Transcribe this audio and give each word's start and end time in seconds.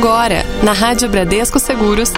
Agora, 0.00 0.46
na 0.62 0.72
Rádio 0.72 1.10
Bradesco 1.10 1.58
Seguros. 1.58 2.10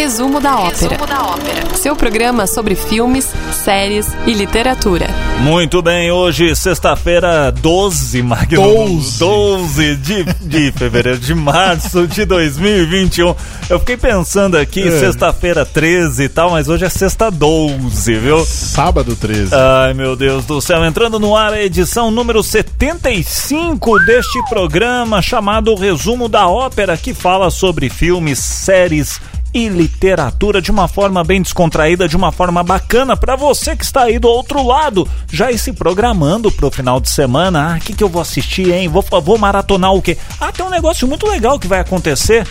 Resumo 0.00 0.40
da 0.40 0.58
ópera. 0.58 0.96
Resumo 0.96 1.06
da 1.06 1.22
ópera. 1.26 1.74
Seu 1.74 1.94
programa 1.94 2.46
sobre 2.46 2.74
filmes, 2.74 3.28
séries 3.52 4.06
e 4.26 4.32
literatura. 4.32 5.06
Muito 5.40 5.82
bem, 5.82 6.10
hoje, 6.10 6.56
sexta-feira, 6.56 7.52
12, 7.52 8.22
Magno. 8.22 8.62
12. 8.62 9.18
12 9.18 9.96
de, 9.96 10.24
de 10.40 10.72
fevereiro, 10.72 11.18
de 11.18 11.34
março 11.34 12.06
de 12.08 12.24
2021. 12.24 13.34
Eu 13.68 13.78
fiquei 13.78 13.98
pensando 13.98 14.56
aqui, 14.56 14.88
É. 14.88 15.00
sexta-feira 15.00 15.66
13 15.66 16.22
e 16.24 16.28
tal, 16.30 16.50
mas 16.52 16.66
hoje 16.68 16.86
é 16.86 16.88
sexta 16.88 17.30
12, 17.30 18.14
viu? 18.14 18.42
Sábado 18.46 19.14
13. 19.14 19.54
Ai, 19.54 19.92
meu 19.92 20.16
Deus 20.16 20.46
do 20.46 20.62
céu. 20.62 20.82
Entrando 20.82 21.20
no 21.20 21.36
ar 21.36 21.52
a 21.52 21.62
edição 21.62 22.10
número 22.10 22.42
75 22.42 23.98
deste 24.06 24.42
programa 24.48 25.20
chamado 25.20 25.74
Resumo 25.74 26.26
da 26.26 26.48
Ópera, 26.48 26.96
que 26.96 27.12
fala 27.12 27.50
sobre 27.50 27.90
filmes, 27.90 28.38
séries 28.38 29.20
e 29.52 29.68
literatura 29.68 30.62
de 30.62 30.70
uma 30.70 30.86
forma 30.88 31.24
bem 31.24 31.42
descontraída, 31.42 32.08
de 32.08 32.16
uma 32.16 32.30
forma 32.30 32.62
bacana 32.62 33.16
para 33.16 33.36
você 33.36 33.74
que 33.74 33.84
está 33.84 34.02
aí 34.04 34.18
do 34.18 34.28
outro 34.28 34.62
lado, 34.62 35.08
já 35.30 35.50
ir 35.50 35.58
se 35.58 35.72
programando 35.72 36.50
pro 36.52 36.70
final 36.70 37.00
de 37.00 37.08
semana. 37.08 37.74
Ah, 37.74 37.76
o 37.76 37.80
que, 37.80 37.92
que 37.92 38.04
eu 38.04 38.08
vou 38.08 38.22
assistir, 38.22 38.70
hein? 38.72 38.88
Vou, 38.88 39.04
vou 39.22 39.38
maratonar 39.38 39.92
o 39.92 40.02
quê? 40.02 40.16
Ah, 40.40 40.52
tem 40.52 40.64
um 40.64 40.70
negócio 40.70 41.06
muito 41.08 41.26
legal 41.26 41.58
que 41.58 41.68
vai 41.68 41.80
acontecer 41.80 42.46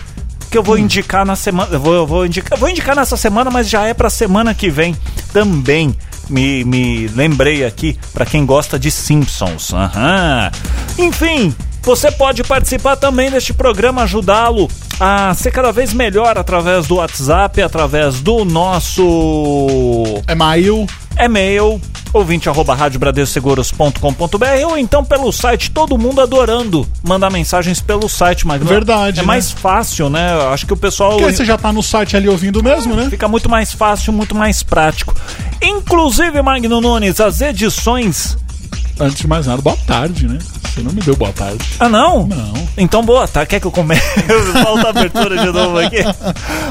que 0.50 0.58
eu 0.58 0.64
vou 0.64 0.78
indicar 0.78 1.26
na 1.26 1.36
semana. 1.36 1.70
eu 1.72 1.80
Vou, 1.80 1.94
eu 1.94 2.08
vou, 2.08 2.26
indicar, 2.26 2.58
vou 2.58 2.70
indicar 2.70 2.96
nessa 2.96 3.16
semana, 3.16 3.52
mas 3.52 3.70
já 3.70 3.86
é 3.86 3.94
pra 3.94 4.10
semana 4.10 4.54
que 4.54 4.70
vem 4.70 4.96
também. 5.32 5.96
Me, 6.30 6.64
me 6.64 7.08
lembrei 7.08 7.66
aqui 7.66 7.98
para 8.14 8.26
quem 8.26 8.46
gosta 8.46 8.78
de 8.78 8.92
Simpsons. 8.92 9.74
Aham. 9.74 10.52
Enfim, 10.98 11.56
você 11.90 12.12
pode 12.12 12.44
participar 12.44 12.96
também 12.98 13.32
deste 13.32 13.52
programa, 13.52 14.04
ajudá-lo 14.04 14.70
a 15.00 15.34
ser 15.34 15.50
cada 15.50 15.72
vez 15.72 15.92
melhor 15.92 16.38
através 16.38 16.86
do 16.86 16.98
WhatsApp, 16.98 17.60
através 17.64 18.20
do 18.20 18.46
nosso 18.46 20.22
É 20.28 20.36
maio. 20.36 20.86
e-mail 21.20 21.82
ouvinte 22.14 22.48
arroba 22.48 22.76
radiobradescoseguros.com.br 22.76 24.46
ou 24.68 24.78
então 24.78 25.04
pelo 25.04 25.32
site, 25.32 25.72
todo 25.72 25.98
mundo 25.98 26.22
adorando 26.22 26.88
mandar 27.04 27.32
mensagens 27.32 27.82
pelo 27.82 28.08
site, 28.08 28.46
mas 28.46 28.62
Verdade, 28.64 29.20
é 29.20 29.22
né? 29.24 29.28
mais 29.28 29.52
fácil, 29.52 30.10
né? 30.12 30.34
Acho 30.54 30.68
que 30.68 30.74
o 30.74 30.78
pessoal 30.78 31.12
Porque 31.12 31.26
aí 31.26 31.34
você 31.36 31.44
já 31.46 31.58
tá 31.58 31.72
no 31.74 31.82
site 31.82 32.16
ali 32.16 32.30
ouvindo 32.30 32.62
mesmo, 32.64 32.96
né? 32.96 33.08
fica 33.10 33.28
muito 33.28 33.50
mais 33.50 33.74
fácil, 33.74 34.14
muito 34.14 34.36
mais 34.36 34.62
prático. 34.62 35.16
Inclusive, 35.62 36.40
Magno 36.44 36.80
Nunes, 36.82 37.20
as 37.20 37.42
edições. 37.42 38.38
Antes 39.00 39.20
de 39.20 39.28
mais 39.28 39.48
nada, 39.48 39.62
boa 39.62 39.78
tarde, 39.88 40.28
né? 40.28 40.38
Você 40.64 40.82
não 40.82 40.92
me 40.92 41.02
deu 41.02 41.16
boa 41.16 41.32
tarde. 41.32 41.64
Ah, 41.80 41.88
não? 41.90 42.28
Não. 42.28 42.54
Então, 42.78 43.04
boa 43.04 43.28
tarde. 43.28 43.50
Quer 43.50 43.60
que 43.60 43.68
eu 43.68 43.72
comece? 43.72 44.02
Falta 44.64 44.88
a 44.88 44.90
abertura 44.90 45.38
de 45.38 45.46
novo 45.52 45.78
aqui. 45.80 45.98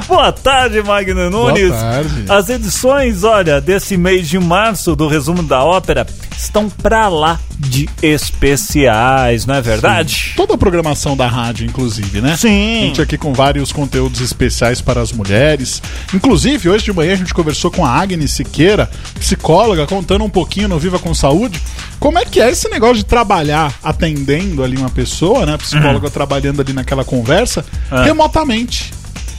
Boa 0.06 0.30
tarde, 0.30 0.82
Magno 0.82 1.30
Nunes. 1.30 1.70
tarde. 1.70 2.24
As 2.28 2.48
edições, 2.48 3.24
olha, 3.24 3.60
desse 3.60 3.96
mês 3.96 4.28
de 4.28 4.38
março 4.38 4.94
do 4.94 5.08
resumo 5.08 5.42
da 5.42 5.64
ópera 5.64 6.06
estão 6.36 6.68
pra 6.68 7.08
lá 7.08 7.40
de 7.58 7.88
especiais, 8.02 9.44
não 9.46 9.54
é 9.56 9.60
verdade? 9.60 10.32
Toda 10.36 10.54
a 10.54 10.58
programação 10.58 11.16
da 11.16 11.26
rádio, 11.26 11.66
inclusive, 11.66 12.20
né? 12.20 12.36
Sim. 12.36 12.78
A 12.78 12.86
gente 12.86 13.02
aqui 13.02 13.18
com 13.18 13.32
vários 13.32 13.72
conteúdos 13.72 14.20
especiais 14.20 14.80
para 14.80 15.00
as 15.00 15.12
mulheres. 15.12 15.82
Inclusive, 16.14 16.68
hoje 16.68 16.84
de 16.84 16.92
manhã 16.92 17.12
a 17.14 17.16
gente 17.16 17.34
conversou 17.34 17.70
com 17.70 17.84
a 17.84 17.90
Agnes 17.90 18.30
Siqueira, 18.32 18.88
psicóloga, 19.18 19.86
contando 19.86 20.24
um 20.24 20.30
pouquinho 20.30 20.68
no 20.68 20.78
Viva 20.78 20.98
com 20.98 21.12
Saúde, 21.14 21.60
como 21.98 22.18
é 22.18 22.24
que 22.24 22.40
é 22.40 22.50
esse 22.50 22.68
negócio 22.68 22.96
de 22.98 23.04
trabalhar 23.04 23.74
atendendo 23.82 24.62
ali 24.62 24.76
uma 24.76 24.90
pessoa, 24.90 25.44
né? 25.44 25.54
A 25.54 25.58
psicóloga 25.58 26.08
trabalhando 26.10 26.60
ali 26.60 26.72
naquela 26.72 27.04
conversa, 27.04 27.64
Ah. 27.90 28.04
remotamente. 28.04 28.92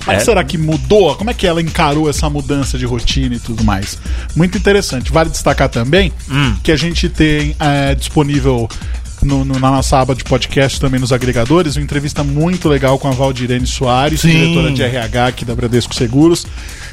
Como 0.06 0.16
É. 0.18 0.20
será 0.20 0.44
que 0.44 0.58
mudou? 0.58 1.16
Como 1.16 1.30
é 1.30 1.34
que 1.34 1.46
ela 1.46 1.62
encarou 1.62 2.10
essa 2.10 2.30
mudança 2.30 2.78
de 2.78 2.86
rotina 2.86 3.36
e 3.36 3.40
tudo 3.40 3.64
mais? 3.64 3.98
Muito 4.36 4.58
interessante. 4.58 5.12
Vale 5.12 5.30
destacar 5.30 5.70
também 5.70 6.12
Hum. 6.30 6.56
que 6.64 6.72
a 6.72 6.76
gente 6.78 7.10
tem 7.10 7.56
é, 7.60 7.94
disponível 7.96 8.68
no- 9.22 9.44
no- 9.44 9.60
na 9.60 9.70
nossa 9.70 10.00
aba 10.00 10.16
de 10.16 10.24
podcast, 10.24 10.80
também 10.80 11.00
nos 11.00 11.12
agregadores, 11.12 11.76
uma 11.76 11.84
entrevista 11.84 12.24
muito 12.24 12.70
legal 12.70 12.98
com 12.98 13.10
a 13.10 13.12
Valdirene 13.12 13.68
Soares, 13.68 14.22
Sim. 14.22 14.30
diretora 14.30 14.72
de 14.72 14.82
RH 14.82 15.28
aqui 15.28 15.44
da 15.46 15.54
Bradesco 15.54 15.94
Seguros, 15.94 16.48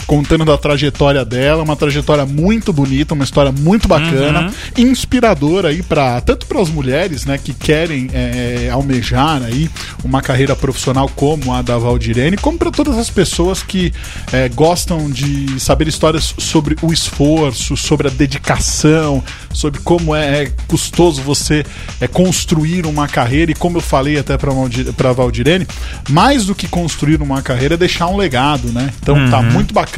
contando 0.06 0.44
da 0.44 0.56
trajetória 0.56 1.24
dela, 1.24 1.62
uma 1.62 1.76
trajetória 1.76 2.24
muito 2.24 2.72
bonita, 2.72 3.14
uma 3.14 3.24
história 3.24 3.52
muito 3.52 3.88
bacana, 3.88 4.52
inspiradora 4.76 5.68
aí 5.68 5.82
para 5.82 6.20
tanto 6.20 6.46
para 6.46 6.60
as 6.60 6.68
mulheres, 6.68 7.24
né, 7.24 7.38
que 7.38 7.52
querem 7.52 8.08
é, 8.12 8.70
almejar 8.70 9.42
aí 9.42 9.68
uma 10.04 10.22
carreira 10.22 10.54
profissional 10.54 11.08
como 11.14 11.52
a 11.52 11.62
da 11.62 11.76
Valdirene, 11.76 12.36
como 12.36 12.58
para 12.58 12.70
todas 12.70 12.96
as 12.96 13.10
pessoas 13.10 13.62
que 13.62 13.92
é, 14.32 14.48
gostam 14.48 15.10
de 15.10 15.58
saber 15.58 15.88
histórias 15.88 16.34
sobre 16.38 16.76
o 16.82 16.92
esforço, 16.92 17.76
sobre 17.76 18.08
a 18.08 18.10
dedicação, 18.10 19.22
sobre 19.52 19.80
como 19.80 20.14
é, 20.14 20.44
é 20.44 20.52
custoso 20.68 21.22
você 21.22 21.64
é, 22.00 22.06
construir 22.06 22.86
uma 22.86 23.08
carreira. 23.08 23.50
E 23.50 23.54
como 23.54 23.78
eu 23.78 23.80
falei 23.80 24.18
até 24.18 24.36
para 24.36 25.12
Valdirene, 25.12 25.66
mais 26.08 26.46
do 26.46 26.54
que 26.54 26.68
construir 26.68 27.20
uma 27.20 27.42
carreira 27.42 27.74
é 27.74 27.78
deixar 27.78 28.06
um 28.08 28.16
legado, 28.16 28.68
né? 28.68 28.92
Então 29.02 29.30
tá 29.30 29.42
muito 29.42 29.72
bacana, 29.72 29.95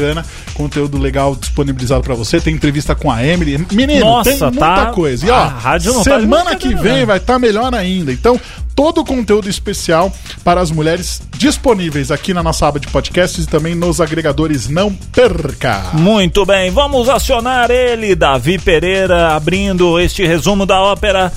conteúdo 0.54 0.98
legal 0.98 1.34
disponibilizado 1.34 2.02
para 2.02 2.14
você, 2.14 2.40
tem 2.40 2.54
entrevista 2.54 2.94
com 2.94 3.10
a 3.10 3.24
Emily, 3.24 3.64
menino, 3.72 4.04
Nossa, 4.04 4.30
tem 4.30 4.40
muita 4.40 4.60
tá- 4.60 4.86
coisa. 4.92 5.26
E 5.26 5.30
ó, 5.30 5.34
a 5.36 5.46
rádio 5.48 5.92
não 5.92 6.02
tá 6.02 6.18
semana 6.20 6.56
que 6.56 6.68
brincadeira, 6.68 6.96
vem 6.96 7.06
vai 7.06 7.18
estar 7.18 7.38
melhor 7.38 7.74
ainda. 7.74 8.12
Então, 8.12 8.40
todo 8.74 9.00
o 9.00 9.04
conteúdo 9.04 9.48
especial 9.48 10.12
para 10.44 10.60
as 10.60 10.70
mulheres 10.70 11.20
disponíveis 11.36 12.10
aqui 12.10 12.32
na 12.32 12.42
nossa 12.42 12.68
aba 12.68 12.78
de 12.78 12.86
podcasts 12.88 13.44
e 13.44 13.48
também 13.48 13.74
nos 13.74 14.00
agregadores. 14.00 14.68
Não 14.68 14.92
perca! 14.92 15.82
Muito 15.94 16.44
bem, 16.46 16.70
vamos 16.70 17.08
acionar 17.08 17.70
ele, 17.70 18.14
Davi 18.14 18.58
Pereira, 18.58 19.34
abrindo 19.34 19.98
este 19.98 20.26
resumo 20.26 20.64
da 20.64 20.80
ópera 20.80 21.32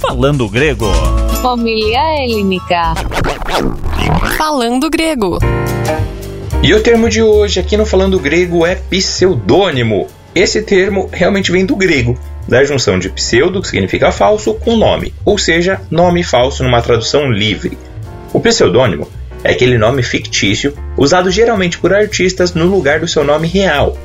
falando 0.00 0.48
grego. 0.48 0.86
Homilia 1.42 2.00
Helínica. 2.24 2.94
Falando 4.36 4.90
grego. 4.90 5.38
E 6.62 6.74
o 6.74 6.82
termo 6.82 7.08
de 7.08 7.22
hoje 7.22 7.60
aqui 7.60 7.76
no 7.76 7.86
Falando 7.86 8.18
Grego 8.18 8.66
é 8.66 8.74
pseudônimo. 8.74 10.08
Esse 10.34 10.62
termo 10.62 11.08
realmente 11.12 11.52
vem 11.52 11.64
do 11.64 11.76
grego, 11.76 12.18
da 12.48 12.64
junção 12.64 12.98
de 12.98 13.08
pseudo, 13.08 13.60
que 13.60 13.68
significa 13.68 14.10
falso, 14.10 14.54
com 14.54 14.76
nome, 14.76 15.14
ou 15.24 15.38
seja, 15.38 15.80
nome 15.90 16.24
falso 16.24 16.64
numa 16.64 16.82
tradução 16.82 17.30
livre. 17.30 17.78
O 18.32 18.40
pseudônimo 18.40 19.08
é 19.44 19.52
aquele 19.52 19.78
nome 19.78 20.02
fictício 20.02 20.74
usado 20.96 21.30
geralmente 21.30 21.78
por 21.78 21.94
artistas 21.94 22.52
no 22.52 22.66
lugar 22.66 23.00
do 23.00 23.08
seu 23.08 23.22
nome 23.22 23.46
real. 23.46 23.96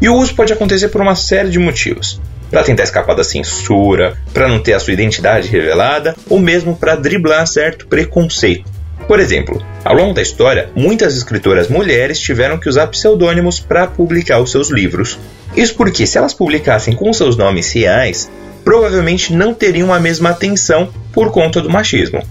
E 0.00 0.08
o 0.08 0.16
uso 0.16 0.34
pode 0.34 0.52
acontecer 0.52 0.88
por 0.88 1.00
uma 1.00 1.14
série 1.14 1.50
de 1.50 1.58
motivos. 1.58 2.20
Para 2.50 2.64
tentar 2.64 2.82
escapar 2.82 3.14
da 3.14 3.24
censura, 3.24 4.16
para 4.32 4.48
não 4.48 4.58
ter 4.58 4.72
a 4.72 4.80
sua 4.80 4.92
identidade 4.92 5.48
revelada, 5.48 6.16
ou 6.28 6.40
mesmo 6.40 6.76
para 6.76 6.96
driblar 6.96 7.46
certo 7.46 7.86
preconceito. 7.86 8.73
Por 9.06 9.20
exemplo, 9.20 9.62
ao 9.84 9.94
longo 9.94 10.14
da 10.14 10.22
história, 10.22 10.70
muitas 10.74 11.16
escritoras 11.16 11.68
mulheres 11.68 12.18
tiveram 12.18 12.58
que 12.58 12.68
usar 12.68 12.86
pseudônimos 12.86 13.60
para 13.60 13.86
publicar 13.86 14.40
os 14.40 14.50
seus 14.50 14.70
livros. 14.70 15.18
Isso 15.56 15.74
porque, 15.74 16.06
se 16.06 16.16
elas 16.16 16.32
publicassem 16.32 16.94
com 16.94 17.12
seus 17.12 17.36
nomes 17.36 17.70
reais, 17.72 18.30
provavelmente 18.64 19.32
não 19.32 19.52
teriam 19.52 19.92
a 19.92 20.00
mesma 20.00 20.30
atenção 20.30 20.88
por 21.12 21.30
conta 21.30 21.60
do 21.60 21.70
machismo. 21.70 22.22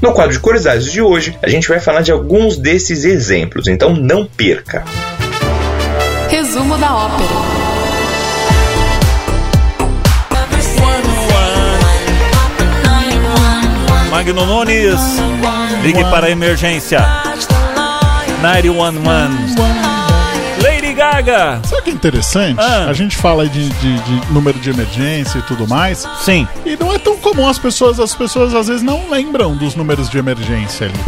No 0.00 0.12
quadro 0.12 0.32
de 0.32 0.40
curiosidades 0.40 0.92
de 0.92 1.00
hoje, 1.00 1.36
a 1.42 1.48
gente 1.48 1.68
vai 1.68 1.80
falar 1.80 2.02
de 2.02 2.12
alguns 2.12 2.56
desses 2.56 3.04
exemplos, 3.04 3.66
então 3.66 3.94
não 3.94 4.24
perca! 4.26 4.84
Resumo 6.28 6.76
da 6.78 6.94
ópera. 6.94 7.60
Magno 14.10 14.44
Nunes, 14.44 15.00
ligue 15.82 16.02
para 16.04 16.26
a 16.26 16.30
emergência. 16.30 17.00
911. 18.42 19.54
Lady 20.62 20.92
Gaga. 20.94 21.60
Sabe 21.64 21.82
que 21.82 21.90
é 21.90 21.92
interessante? 21.92 22.60
Ah. 22.60 22.86
A 22.88 22.92
gente 22.92 23.16
fala 23.16 23.48
de, 23.48 23.68
de- 23.68 23.98
de 24.00 24.32
número 24.32 24.58
de 24.58 24.70
emergência 24.70 25.38
e 25.38 25.42
tudo 25.42 25.66
mais. 25.66 26.06
Sim. 26.22 26.46
E 26.66 26.76
não 26.76 26.92
é 26.94 26.98
tão 26.98 27.16
comum 27.16 27.48
as 27.48 27.58
pessoas, 27.58 27.98
as 27.98 28.14
pessoas 28.14 28.54
às 28.54 28.66
vezes 28.68 28.82
não 28.82 29.08
lembram 29.10 29.56
dos 29.56 29.74
números 29.74 30.08
de 30.10 30.18
emergência 30.18 30.86
ali. 30.86 30.98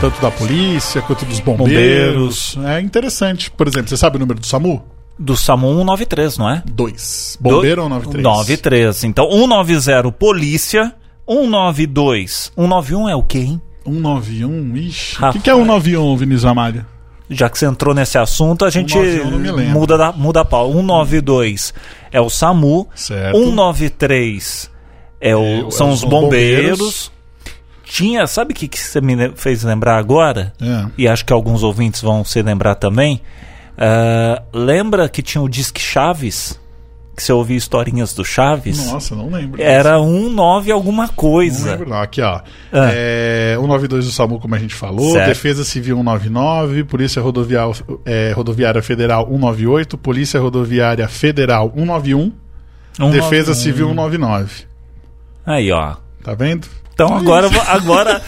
Tanto 0.00 0.20
da 0.22 0.30
polícia 0.30 1.02
quanto 1.02 1.24
dos 1.26 1.40
bombeiros. 1.40 2.56
É 2.66 2.80
interessante. 2.80 3.50
Por 3.50 3.66
exemplo, 3.68 3.88
você 3.88 3.96
sabe 3.96 4.16
o 4.16 4.20
número 4.20 4.40
do 4.40 4.46
SAMU? 4.46 4.82
Do 5.18 5.36
SAMU 5.36 5.68
193, 5.68 6.38
não 6.38 6.48
é? 6.48 6.62
Dois. 6.64 7.36
Bombeiro 7.40 7.82
ou 7.82 7.88
93? 7.90 8.24
93. 8.24 9.04
Então, 9.04 9.28
190 9.30 10.10
polícia, 10.12 10.94
192. 11.28 12.52
191 12.56 13.08
é 13.10 13.14
o 13.16 13.22
quê, 13.22 13.38
hein? 13.40 13.60
191, 13.84 14.76
ixi. 14.76 15.24
O 15.24 15.32
que, 15.32 15.40
que 15.40 15.50
é 15.50 15.54
191, 15.54 16.16
Vinícius 16.16 16.44
Amália? 16.44 16.86
Já 17.28 17.48
que 17.48 17.58
você 17.58 17.66
entrou 17.66 17.94
nesse 17.94 18.18
assunto, 18.18 18.64
a 18.64 18.70
gente 18.70 18.92
191 18.92 19.30
não 19.30 19.38
me 19.38 19.50
lembro. 19.52 19.72
muda, 19.78 19.96
da, 19.96 20.12
muda 20.12 20.40
a 20.40 20.44
pau. 20.44 20.72
192 20.72 21.72
é 22.10 22.20
o 22.20 22.28
SAMU. 22.28 22.88
Certo. 22.94 23.36
193 23.38 24.70
é 25.20 25.36
o, 25.36 25.40
É, 25.42 25.60
são 25.62 25.70
são 25.70 25.90
os 25.90 26.02
os 26.02 26.08
bombeiros. 26.10 26.78
bombeiros. 26.78 27.12
tinha, 27.84 28.26
sabe 28.26 28.52
o 28.52 28.56
que, 28.56 28.66
que 28.66 28.78
você 28.78 29.00
me 29.00 29.30
fez 29.36 29.62
lembrar 29.62 29.96
agora? 29.96 30.52
É. 30.60 30.86
E 30.98 31.06
acho 31.08 31.24
que 31.24 31.32
alguns 31.32 31.62
ouvintes 31.62 32.00
vão 32.02 32.24
se 32.24 32.42
lembrar 32.42 32.74
também. 32.74 33.20
Ah, 33.78 34.42
lembra 34.52 35.08
que 35.08 35.22
tinha 35.22 35.40
o 35.40 35.48
Disque 35.48 35.80
Chaves? 35.80 36.58
Que 37.20 37.24
você 37.26 37.34
ouvia 37.34 37.56
historinhas 37.58 38.14
do 38.14 38.24
Chaves? 38.24 38.90
Nossa, 38.90 39.14
não 39.14 39.28
lembro. 39.28 39.60
Era 39.60 40.00
um 40.00 40.30
9 40.30 40.72
alguma 40.72 41.06
Não 41.06 41.12
coisa. 41.12 41.72
lembro 41.72 41.90
não. 41.90 42.00
Aqui, 42.00 42.22
ó. 42.22 42.40
Ah. 42.72 42.88
É, 42.94 43.56
192 43.56 44.06
do 44.06 44.10
SAMU, 44.10 44.40
como 44.40 44.54
a 44.54 44.58
gente 44.58 44.74
falou. 44.74 45.12
Certo. 45.12 45.28
Defesa 45.28 45.62
Civil 45.62 45.96
199. 45.98 46.84
Polícia 46.84 47.20
Rodoviária, 47.20 47.74
é, 48.06 48.32
Rodoviária 48.34 48.80
Federal 48.80 49.26
198. 49.26 49.98
Polícia 49.98 50.40
Rodoviária 50.40 51.06
Federal 51.08 51.70
191. 51.76 52.32
Um 52.98 53.10
Defesa 53.10 53.50
991. 53.50 53.54
Civil 53.54 53.88
199. 53.88 54.64
Aí, 55.44 55.70
ó. 55.70 55.96
Tá 56.24 56.32
vendo? 56.32 56.66
Então 57.04 57.16
agora, 57.16 57.48
agora 57.68 58.22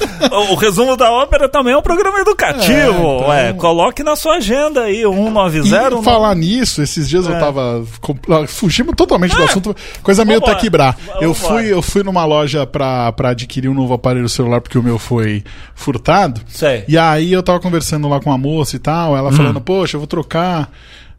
o 0.50 0.54
resumo 0.54 0.96
da 0.96 1.10
ópera 1.10 1.48
também 1.48 1.74
é 1.74 1.76
um 1.76 1.82
programa 1.82 2.18
educativo. 2.20 2.72
É, 2.72 2.90
então- 2.90 3.28
Ué, 3.28 3.52
coloque 3.54 4.02
na 4.02 4.16
sua 4.16 4.36
agenda 4.36 4.82
aí, 4.82 5.02
190. 5.02 6.00
E 6.00 6.02
falar 6.02 6.34
nisso, 6.34 6.80
esses 6.82 7.08
dias 7.08 7.26
eu 7.26 7.34
É. 7.34 7.38
tava. 7.38 7.84
com- 8.00 8.16
ah, 8.30 8.46
Fugimos 8.46 8.94
totalmente 8.96 9.34
do 9.36 9.42
assunto. 9.42 9.76
Coisa 10.02 10.24
meio 10.24 10.40
Vambora. 10.40 10.54
taquibrar. 10.56 10.96
Eu 11.20 11.34
fui, 11.34 11.72
eu 11.72 11.82
fui 11.82 12.02
numa 12.02 12.24
loja 12.24 12.66
pra, 12.66 13.12
pra 13.12 13.30
adquirir 13.30 13.68
um 13.68 13.74
novo 13.74 13.94
aparelho 13.94 14.28
celular 14.28 14.60
porque 14.60 14.78
o 14.78 14.82
meu 14.82 14.98
foi 14.98 15.42
furtado. 15.74 16.40
Sei. 16.48 16.84
E 16.88 16.96
aí 16.96 17.32
eu 17.32 17.42
tava 17.42 17.60
conversando 17.60 18.08
lá 18.08 18.20
com 18.20 18.32
a 18.32 18.38
moça 18.38 18.76
e 18.76 18.78
tal, 18.78 19.16
ela 19.16 19.30
falando, 19.32 19.60
poxa, 19.60 19.96
eu 19.96 20.00
vou 20.00 20.06
trocar 20.06 20.62
é, 20.62 20.68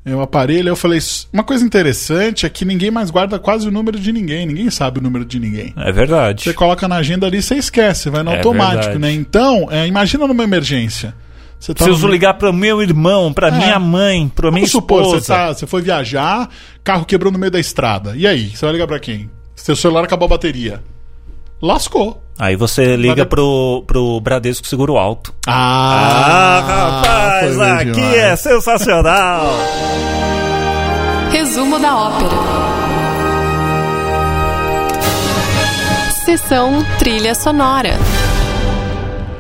o 0.05 0.21
aparelho. 0.21 0.69
Eu 0.69 0.75
falei, 0.75 1.00
uma 1.31 1.44
coisa 1.44 1.63
interessante 1.65 2.45
é 2.45 2.50
que 2.50 2.65
ninguém 2.65 2.91
mais 2.91 3.09
guarda 3.09 3.39
quase 3.39 3.67
o 3.67 3.71
número 3.71 4.00
de 4.00 4.11
ninguém, 4.11 4.45
ninguém 4.45 4.69
sabe 4.69 5.00
o 5.00 5.01
número 5.03 5.23
de 5.23 5.39
ninguém. 5.39 5.73
É 5.77 5.91
verdade. 5.91 6.44
Você 6.44 6.53
coloca 6.53 6.88
na 6.88 6.97
agenda 6.97 7.25
ali, 7.27 7.41
você 7.41 7.55
esquece, 7.55 8.09
vai 8.09 8.23
no 8.23 8.31
É 8.31 8.38
automático, 8.38 8.75
verdade. 8.94 9.00
né? 9.00 9.11
Então, 9.13 9.67
é, 9.71 9.88
imagina 9.88 10.27
numa 10.27 10.44
emergência. 10.44 11.13
Você 11.59 11.73
tá 11.73 11.85
Preciso 11.85 12.07
no- 12.07 12.11
ligar 12.11 12.33
para 12.33 12.50
o 12.50 12.53
meu 12.53 12.81
irmão, 12.81 13.31
para 13.31 13.47
É. 13.47 13.51
minha 13.51 13.79
mãe, 13.79 14.27
para 14.27 14.51
minha 14.51 14.67
supor, 14.67 15.03
você, 15.05 15.17
esposa. 15.19 15.33
tá, 15.33 15.53
você 15.53 15.65
foi 15.67 15.81
viajar, 15.81 16.50
carro 16.83 17.05
quebrou 17.05 17.31
no 17.31 17.39
meio 17.39 17.51
da 17.51 17.59
estrada. 17.59 18.13
E 18.17 18.27
aí? 18.27 18.50
Você 18.50 18.65
vai 18.65 18.73
ligar 18.73 18.88
pra 18.88 19.00
quem? 19.00 19.29
Seu 19.55 19.75
celular 19.75 20.03
acabou 20.03 20.25
a 20.25 20.29
bateria. 20.29 20.81
Lascou. 21.61 22.23
Aí 22.38 22.56
você 22.56 22.95
liga 22.95 23.25
pro, 23.25 23.83
pro 23.85 24.19
Bradesco 24.19 24.68
Seguro 24.68 24.97
Alto. 24.97 25.33
Ah, 25.47 27.01
rapaz, 27.01 27.56
foi 27.56 27.65
bem 27.65 27.74
aqui 27.74 27.91
demais. 27.91 28.15
é 28.15 28.35
sensacional. 28.35 29.45
Resumo 31.31 31.80
da 31.80 31.95
ópera. 31.95 32.30
Sessão 36.25 36.83
trilha 36.97 37.35
sonora. 37.35 37.97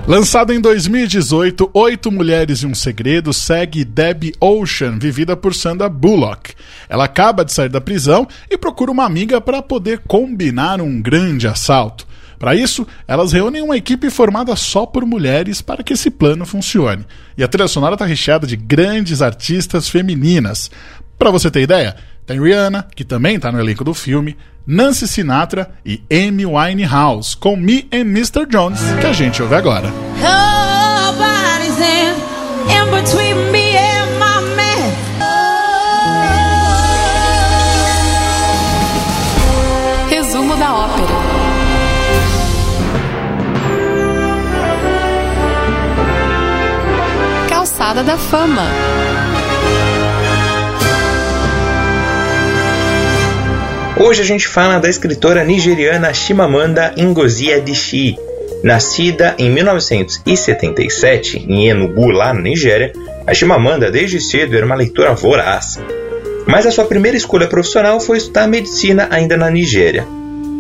Lançado 0.05 0.51
em 0.51 0.59
2018, 0.59 1.71
Oito 1.73 2.11
Mulheres 2.11 2.59
e 2.59 2.67
um 2.67 2.75
Segredo 2.75 3.31
segue 3.31 3.85
Debbie 3.85 4.33
Ocean, 4.39 4.99
vivida 4.99 5.35
por 5.37 5.55
Sandra 5.55 5.87
Bullock. 5.87 6.53
Ela 6.89 7.05
acaba 7.05 7.45
de 7.45 7.53
sair 7.53 7.69
da 7.69 7.79
prisão 7.79 8.27
e 8.51 8.57
procura 8.57 8.91
uma 8.91 9.05
amiga 9.05 9.39
para 9.39 9.61
poder 9.61 10.01
combinar 10.05 10.81
um 10.81 11.01
grande 11.01 11.47
assalto. 11.47 12.05
Para 12.37 12.55
isso, 12.55 12.85
elas 13.07 13.31
reúnem 13.31 13.61
uma 13.61 13.77
equipe 13.77 14.09
formada 14.09 14.55
só 14.55 14.85
por 14.85 15.05
mulheres 15.05 15.61
para 15.61 15.83
que 15.83 15.93
esse 15.93 16.09
plano 16.09 16.45
funcione. 16.45 17.05
E 17.37 17.43
a 17.43 17.47
trilha 17.47 17.67
sonora 17.67 17.95
está 17.95 18.05
recheada 18.05 18.45
de 18.45 18.55
grandes 18.55 19.21
artistas 19.21 19.89
femininas. 19.89 20.69
Para 21.17 21.31
você 21.31 21.49
ter 21.49 21.61
ideia, 21.61 21.95
tem 22.25 22.41
Rihanna, 22.41 22.87
que 22.95 23.03
também 23.03 23.35
está 23.35 23.51
no 23.51 23.59
elenco 23.59 23.83
do 23.83 23.93
filme, 23.93 24.37
Nancy 24.65 25.07
Sinatra 25.07 25.71
e 25.85 26.01
Amy 26.11 26.45
Winehouse, 26.45 27.35
com 27.35 27.55
Me 27.55 27.87
and 27.91 28.01
Mr. 28.01 28.45
Jones, 28.49 28.79
que 28.99 29.07
a 29.07 29.13
gente 29.13 29.41
ouve 29.41 29.55
agora. 29.55 29.89
Nobody's 29.89 30.62
Da 48.05 48.17
Fama. 48.17 48.67
Hoje 53.97 54.21
a 54.21 54.25
gente 54.25 54.45
fala 54.45 54.79
da 54.79 54.89
escritora 54.89 55.45
nigeriana 55.45 56.13
Chimamanda 56.13 56.93
Ngozi 56.99 57.53
Adichie. 57.53 58.17
Nascida 58.61 59.35
em 59.37 59.49
1977 59.49 61.45
em 61.47 61.69
Enugu, 61.69 62.09
lá 62.09 62.33
na 62.33 62.41
Nigéria, 62.41 62.91
a 63.25 63.33
Chimamanda 63.33 63.89
desde 63.89 64.19
cedo 64.19 64.57
era 64.57 64.65
uma 64.65 64.75
leitora 64.75 65.13
voraz. 65.13 65.79
Mas 66.45 66.65
a 66.65 66.71
sua 66.71 66.83
primeira 66.83 67.15
escolha 67.15 67.47
profissional 67.47 68.01
foi 68.01 68.17
estudar 68.17 68.47
medicina 68.47 69.07
ainda 69.11 69.37
na 69.37 69.49
Nigéria. 69.49 70.05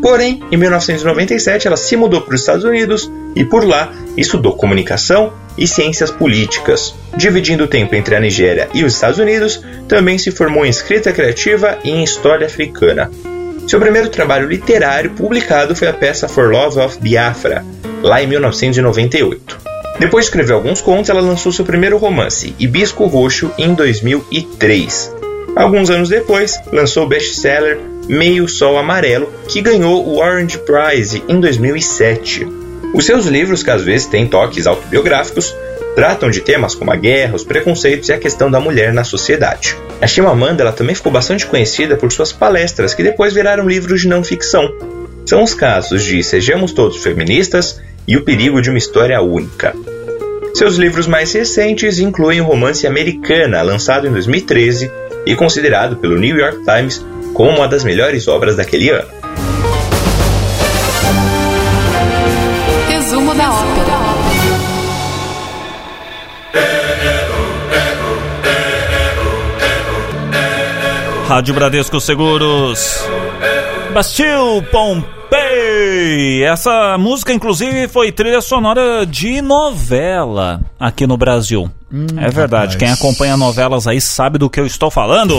Porém, 0.01 0.41
em 0.49 0.57
1997 0.57 1.67
ela 1.67 1.77
se 1.77 1.97
mudou 1.97 2.21
para 2.21 2.35
os 2.35 2.41
Estados 2.41 2.63
Unidos 2.63 3.11
e 3.35 3.43
por 3.43 3.65
lá 3.65 3.91
estudou 4.15 4.55
comunicação 4.55 5.33
e 5.57 5.67
ciências 5.67 6.11
políticas. 6.11 6.95
Dividindo 7.15 7.65
o 7.65 7.67
tempo 7.67 7.95
entre 7.95 8.15
a 8.15 8.19
Nigéria 8.19 8.69
e 8.73 8.83
os 8.83 8.93
Estados 8.93 9.19
Unidos, 9.19 9.63
também 9.87 10.17
se 10.17 10.31
formou 10.31 10.65
em 10.65 10.69
escrita 10.69 11.11
criativa 11.11 11.77
e 11.83 11.89
em 11.89 12.03
história 12.03 12.47
africana. 12.47 13.09
Seu 13.67 13.79
primeiro 13.79 14.09
trabalho 14.09 14.47
literário 14.47 15.11
publicado 15.11 15.75
foi 15.75 15.87
a 15.87 15.93
peça 15.93 16.27
For 16.27 16.51
Love 16.51 16.79
of 16.79 16.99
Biafra, 16.99 17.65
lá 18.01 18.21
em 18.21 18.27
1998. 18.27 19.57
Depois 19.99 20.25
de 20.25 20.29
escrever 20.29 20.53
alguns 20.53 20.81
contos, 20.81 21.09
ela 21.09 21.21
lançou 21.21 21.51
seu 21.51 21.63
primeiro 21.63 21.97
romance, 21.97 22.55
Hibisco 22.59 23.05
Roxo, 23.05 23.51
em 23.57 23.73
2003. 23.73 25.15
Alguns 25.55 25.89
anos 25.89 26.09
depois, 26.09 26.59
lançou 26.71 27.05
o 27.05 27.07
best-seller 27.07 27.79
Meio 28.07 28.47
Sol 28.47 28.77
Amarelo, 28.77 29.31
que 29.47 29.61
ganhou 29.61 30.05
o 30.05 30.17
Orange 30.17 30.57
Prize 30.57 31.23
em 31.29 31.39
2007. 31.39 32.62
Os 32.93 33.05
seus 33.05 33.25
livros, 33.25 33.63
que 33.63 33.71
às 33.71 33.83
vezes 33.83 34.05
têm 34.05 34.27
toques 34.27 34.67
autobiográficos, 34.67 35.53
tratam 35.95 36.29
de 36.29 36.41
temas 36.41 36.75
como 36.75 36.91
a 36.91 36.95
guerra, 36.95 37.35
os 37.35 37.43
preconceitos 37.43 38.09
e 38.09 38.13
a 38.13 38.17
questão 38.19 38.49
da 38.49 38.59
mulher 38.59 38.93
na 38.93 39.03
sociedade. 39.03 39.75
A 39.99 40.05
Chimamanda 40.07 40.61
ela 40.61 40.71
também 40.71 40.95
ficou 40.95 41.11
bastante 41.11 41.45
conhecida 41.45 41.97
por 41.97 42.11
suas 42.11 42.31
palestras, 42.31 42.93
que 42.93 43.03
depois 43.03 43.33
viraram 43.33 43.67
livros 43.67 44.01
de 44.01 44.07
não 44.07 44.23
ficção. 44.23 44.71
São 45.25 45.41
os 45.41 45.53
casos 45.53 46.03
de 46.03 46.23
Sejamos 46.23 46.71
Todos 46.71 47.01
Feministas 47.01 47.81
e 48.07 48.15
O 48.15 48.23
Perigo 48.23 48.61
de 48.61 48.69
uma 48.69 48.77
História 48.77 49.19
Única. 49.21 49.73
Seus 50.53 50.75
livros 50.75 51.07
mais 51.07 51.33
recentes 51.33 51.97
incluem 51.97 52.41
o 52.41 52.45
romance 52.45 52.85
Americana, 52.85 53.61
lançado 53.63 54.07
em 54.07 54.11
2013 54.11 54.91
e 55.25 55.35
considerado 55.35 55.95
pelo 55.95 56.17
New 56.17 56.37
York 56.37 56.59
Times 56.63 57.03
como 57.33 57.57
uma 57.57 57.67
das 57.67 57.83
melhores 57.83 58.27
obras 58.27 58.55
daquele 58.55 58.89
ano. 58.89 59.22
Rádio 71.33 71.55
Bradesco 71.55 71.99
Seguros. 71.99 73.03
Bastil 73.91 74.63
Pompei. 74.71 76.43
Essa 76.43 76.95
música, 76.99 77.33
inclusive, 77.33 77.87
foi 77.87 78.11
trilha 78.11 78.39
sonora 78.39 79.03
de 79.03 79.41
novela 79.41 80.61
aqui 80.79 81.07
no 81.07 81.17
Brasil. 81.17 81.71
é 81.91 82.29
verdade. 82.29 82.73
rapaz. 82.73 82.75
Quem 82.75 82.91
acompanha 82.91 83.35
novelas 83.35 83.87
aí 83.87 83.99
sabe 83.99 84.37
do 84.37 84.47
que 84.47 84.59
eu 84.59 84.67
estou 84.67 84.91
falando. 84.91 85.33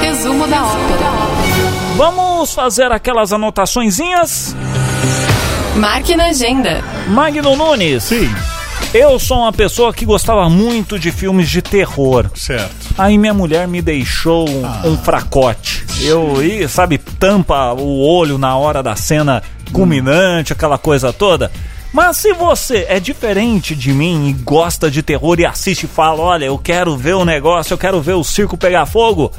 Resumo 0.00 0.46
da 0.46 0.62
ópera. 0.62 1.10
Vamos 1.96 2.54
fazer 2.54 2.92
aquelas 2.92 3.32
anotaçõezinhas? 3.32 4.54
Marque 5.74 6.14
na 6.14 6.26
agenda. 6.26 6.84
Magno 7.08 7.56
Nunes. 7.56 8.04
Sim, 8.04 8.32
Eu 8.94 9.18
sou 9.18 9.38
uma 9.38 9.52
pessoa 9.52 9.92
que 9.92 10.04
gostava 10.04 10.48
muito 10.48 11.00
de 11.00 11.10
filmes 11.10 11.50
de 11.50 11.60
terror. 11.60 12.30
certo. 12.32 12.94
Aí 12.96 13.18
minha 13.18 13.34
mulher 13.34 13.66
me 13.66 13.82
deixou 13.82 14.48
um, 14.48 14.92
um 14.92 14.96
fracote. 14.96 15.84
Eu, 16.00 16.40
e, 16.40 16.68
sabe, 16.68 16.96
tampa 16.96 17.72
o 17.72 18.06
olho 18.06 18.38
na 18.38 18.56
hora 18.56 18.84
da 18.84 18.94
cena 18.94 19.42
culminante, 19.72 20.52
aquela 20.52 20.78
coisa 20.78 21.12
toda. 21.12 21.50
Mas 21.92 22.18
se 22.18 22.32
você 22.34 22.86
é 22.88 23.00
diferente 23.00 23.74
de 23.74 23.92
mim 23.92 24.28
e 24.28 24.32
gosta 24.32 24.88
de 24.88 25.02
terror 25.02 25.40
e 25.40 25.44
assiste 25.44 25.84
e 25.84 25.88
fala, 25.88 26.20
olha, 26.20 26.44
eu 26.44 26.56
quero 26.56 26.96
ver 26.96 27.14
o 27.14 27.24
negócio, 27.24 27.74
eu 27.74 27.78
quero 27.78 28.00
ver 28.00 28.14
o 28.14 28.22
circo 28.22 28.56
pegar 28.56 28.86
fogo. 28.86 29.32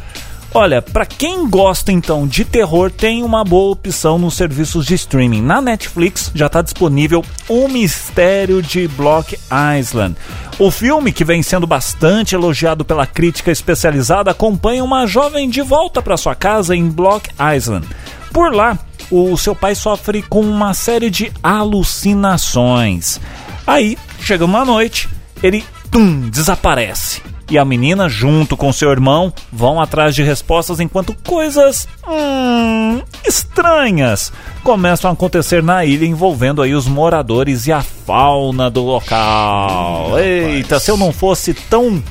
Olha, 0.58 0.82
pra 0.82 1.06
quem 1.06 1.50
gosta 1.50 1.92
então 1.92 2.26
de 2.26 2.46
terror, 2.46 2.90
tem 2.90 3.24
uma 3.24 3.44
boa 3.44 3.74
opção 3.74 4.18
nos 4.18 4.36
serviços 4.36 4.86
de 4.86 4.96
streaming. 4.96 5.42
Na 5.42 5.60
Netflix 5.60 6.32
já 6.34 6.46
está 6.46 6.62
disponível 6.62 7.26
O 7.50 7.68
Mistério 7.68 8.62
de 8.62 8.88
Block 8.88 9.38
Island. 9.78 10.16
O 10.58 10.72
filme, 10.72 11.12
que 11.12 11.26
vem 11.26 11.44
sendo 11.44 11.68
bastante 11.68 12.36
elogiado 12.36 12.86
pela 12.86 13.06
crítica 13.06 13.52
especializada, 13.52 14.32
acompanha 14.32 14.82
uma 14.82 15.06
jovem 15.06 15.50
de 15.50 15.62
volta 15.62 16.02
para 16.02 16.16
sua 16.16 16.36
casa 16.36 16.74
em 16.74 16.90
Block 16.90 17.30
Island. 17.54 17.86
Por 18.32 18.56
lá, 18.56 18.80
o 19.12 19.36
seu 19.36 19.54
pai 19.54 19.76
sofre 19.76 20.22
com 20.22 20.40
uma 20.40 20.74
série 20.74 21.10
de 21.10 21.34
alucinações. 21.44 23.20
Aí, 23.68 23.98
chega 24.22 24.46
uma 24.46 24.64
noite, 24.64 25.10
ele 25.44 25.66
tum, 25.92 26.30
desaparece. 26.30 27.35
E 27.50 27.58
a 27.58 27.66
menina, 27.66 28.10
junto 28.10 28.58
com 28.58 28.74
seu 28.74 28.90
irmão, 28.92 29.32
vão 29.52 29.80
atrás 29.80 30.16
de 30.16 30.24
respostas 30.24 30.80
enquanto 30.80 31.16
coisas 31.24 31.88
hum, 32.08 33.02
estranhas 33.26 34.32
começam 34.64 35.12
a 35.12 35.14
acontecer 35.14 35.62
na 35.62 35.86
ilha 35.86 36.06
envolvendo 36.06 36.62
aí 36.62 36.74
os 36.74 36.88
moradores 36.88 37.68
e 37.68 37.72
a 37.72 37.84
fauna 37.84 38.70
do 38.70 38.82
local. 38.82 40.20
Eita, 40.20 40.80
se 40.80 40.90
eu 40.90 40.98
não 40.98 41.14
fosse 41.14 41.54
tão 41.54 42.02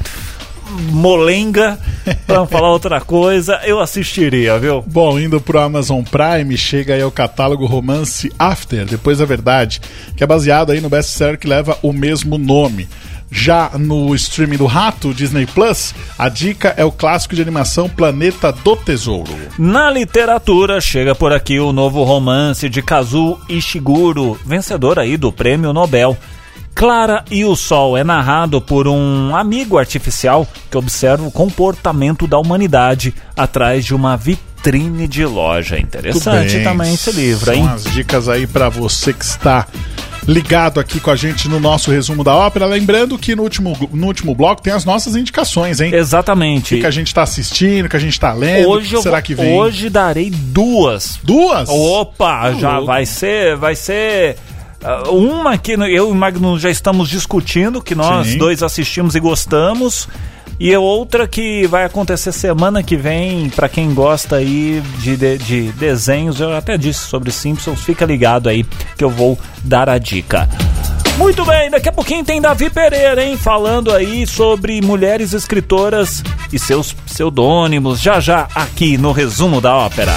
molenga 0.91 1.79
pra 2.27 2.37
não 2.37 2.47
falar 2.49 2.71
outra 2.71 3.01
coisa, 3.01 3.61
eu 3.65 3.81
assistiria, 3.81 4.59
viu? 4.59 4.83
Bom, 4.87 5.19
indo 5.19 5.41
pro 5.41 5.61
Amazon 5.61 6.03
Prime, 6.03 6.57
chega 6.57 6.95
aí 6.95 7.03
o 7.03 7.11
catálogo 7.11 7.67
Romance 7.67 8.33
After, 8.39 8.85
Depois 8.85 9.19
da 9.19 9.25
Verdade, 9.25 9.81
que 10.17 10.23
é 10.23 10.27
baseado 10.27 10.73
aí 10.73 10.81
no 10.81 10.89
best-seller 10.89 11.39
que 11.39 11.47
leva 11.47 11.79
o 11.83 11.93
mesmo 11.93 12.39
nome. 12.39 12.89
Já 13.37 13.73
no 13.77 14.15
streaming 14.15 14.59
do 14.59 14.65
Rato, 14.65 15.13
Disney 15.13 15.45
Plus, 15.45 15.93
a 16.17 16.29
dica 16.29 16.73
é 16.77 16.85
o 16.85 16.93
clássico 16.93 17.35
de 17.35 17.43
animação 17.43 17.89
Planeta 17.89 18.53
do 18.53 18.77
Tesouro. 18.77 19.35
Na 19.59 19.91
literatura, 19.91 20.81
chega 20.81 21.17
por 21.17 21.33
aqui 21.33 21.59
o 21.59 21.73
novo 21.73 22.05
romance 22.05 22.69
de 22.69 22.81
Kazuo 22.81 23.41
Ishiguro, 23.49 24.39
vencedor 24.47 25.01
aí 25.01 25.17
do 25.17 25.33
Prêmio 25.33 25.73
Nobel. 25.73 26.17
Clara 26.75 27.25
e 27.31 27.45
o 27.45 27.55
Sol 27.55 27.97
é 27.97 28.03
narrado 28.03 28.61
por 28.61 28.89
um 28.89 29.35
amigo 29.37 29.79
artificial 29.79 30.47
que 30.71 30.77
observa 30.77 31.25
o 31.25 31.31
comportamento 31.31 32.27
da 32.27 32.39
humanidade 32.39 33.15
atrás 33.37 33.85
de 33.85 33.95
uma 33.95 34.17
vitrine 34.17 35.07
de 35.07 35.25
loja. 35.25 35.79
Interessante 35.79 36.63
também 36.65 36.93
esse 36.95 37.13
livro, 37.13 37.53
hein? 37.53 37.65
São 37.65 37.75
as 37.75 37.85
dicas 37.85 38.29
aí 38.29 38.47
para 38.47 38.69
você 38.69 39.13
que 39.13 39.25
está 39.25 39.67
ligado 40.27 40.81
aqui 40.81 40.99
com 40.99 41.11
a 41.11 41.17
gente 41.17 41.49
no 41.49 41.61
nosso 41.61 41.91
resumo 41.93 42.25
da 42.25 42.35
ópera. 42.35 42.67
Lembrando 42.67 43.17
que 43.19 43.37
no 43.37 43.43
último, 43.43 43.77
no 43.93 44.07
último 44.07 44.35
bloco 44.35 44.61
tem 44.63 44.73
as 44.73 44.85
nossas 44.85 45.15
indicações, 45.15 45.81
hein? 45.81 45.95
Exatamente. 45.95 46.75
O 46.75 46.81
que 46.81 46.87
a 46.87 46.91
gente 46.91 47.09
está 47.09 47.23
assistindo, 47.23 47.87
o 47.87 47.89
que 47.89 47.97
a 47.97 48.01
gente 48.01 48.15
está 48.15 48.33
lendo. 48.33 48.69
Hoje 48.69 48.97
será 49.01 49.19
vou- 49.19 49.23
que 49.23 49.35
vem? 49.35 49.55
Hoje 49.57 49.89
darei 49.91 50.31
duas. 50.31 51.21
Duas? 51.23 51.69
Opa, 51.69 52.53
já 52.55 52.73
louco. 52.79 52.87
vai 52.87 53.07
ser, 53.07 53.55
vai 53.57 53.77
ser 53.77 54.37
uma 55.11 55.57
que 55.57 55.73
eu 55.73 55.87
e 55.87 56.01
o 56.01 56.15
Magno 56.15 56.59
já 56.59 56.71
estamos 56.71 57.09
discutindo, 57.09 57.83
que 57.83 57.95
nós 57.95 58.29
Sim. 58.29 58.39
dois 58.39 58.63
assistimos 58.63 59.15
e 59.15 59.21
gostamos. 59.21 60.09
E 60.59 60.75
outra 60.77 61.27
que 61.27 61.67
vai 61.67 61.85
acontecer 61.85 62.31
semana 62.31 62.83
que 62.83 62.97
vem, 62.97 63.51
pra 63.51 63.69
quem 63.69 63.93
gosta 63.93 64.37
aí 64.37 64.83
de, 65.01 65.17
de, 65.17 65.39
de 65.39 65.73
desenhos, 65.73 66.41
eu 66.41 66.57
até 66.57 66.79
disse 66.79 67.01
sobre 67.01 67.33
Simpsons, 67.33 67.81
fica 67.81 68.05
ligado 68.05 68.49
aí 68.49 68.65
que 68.97 69.03
eu 69.03 69.11
vou 69.11 69.39
dar 69.65 69.89
a 69.89 69.99
dica. 69.99 70.49
Muito 71.19 71.45
bem, 71.45 71.71
daqui 71.71 71.89
a 71.89 71.93
pouquinho 71.93 72.25
tem 72.25 72.41
Davi 72.41 72.71
Pereira, 72.71 73.25
hein? 73.25 73.37
Falando 73.37 73.93
aí 73.93 74.27
sobre 74.27 74.81
mulheres 74.81 75.33
escritoras 75.33 76.23
e 76.53 76.59
seus 76.59 76.93
pseudônimos, 76.93 78.01
já 78.01 78.21
já 78.21 78.49
aqui 78.55 78.97
no 78.97 79.13
resumo 79.13 79.61
da 79.61 79.75
ópera. 79.75 80.15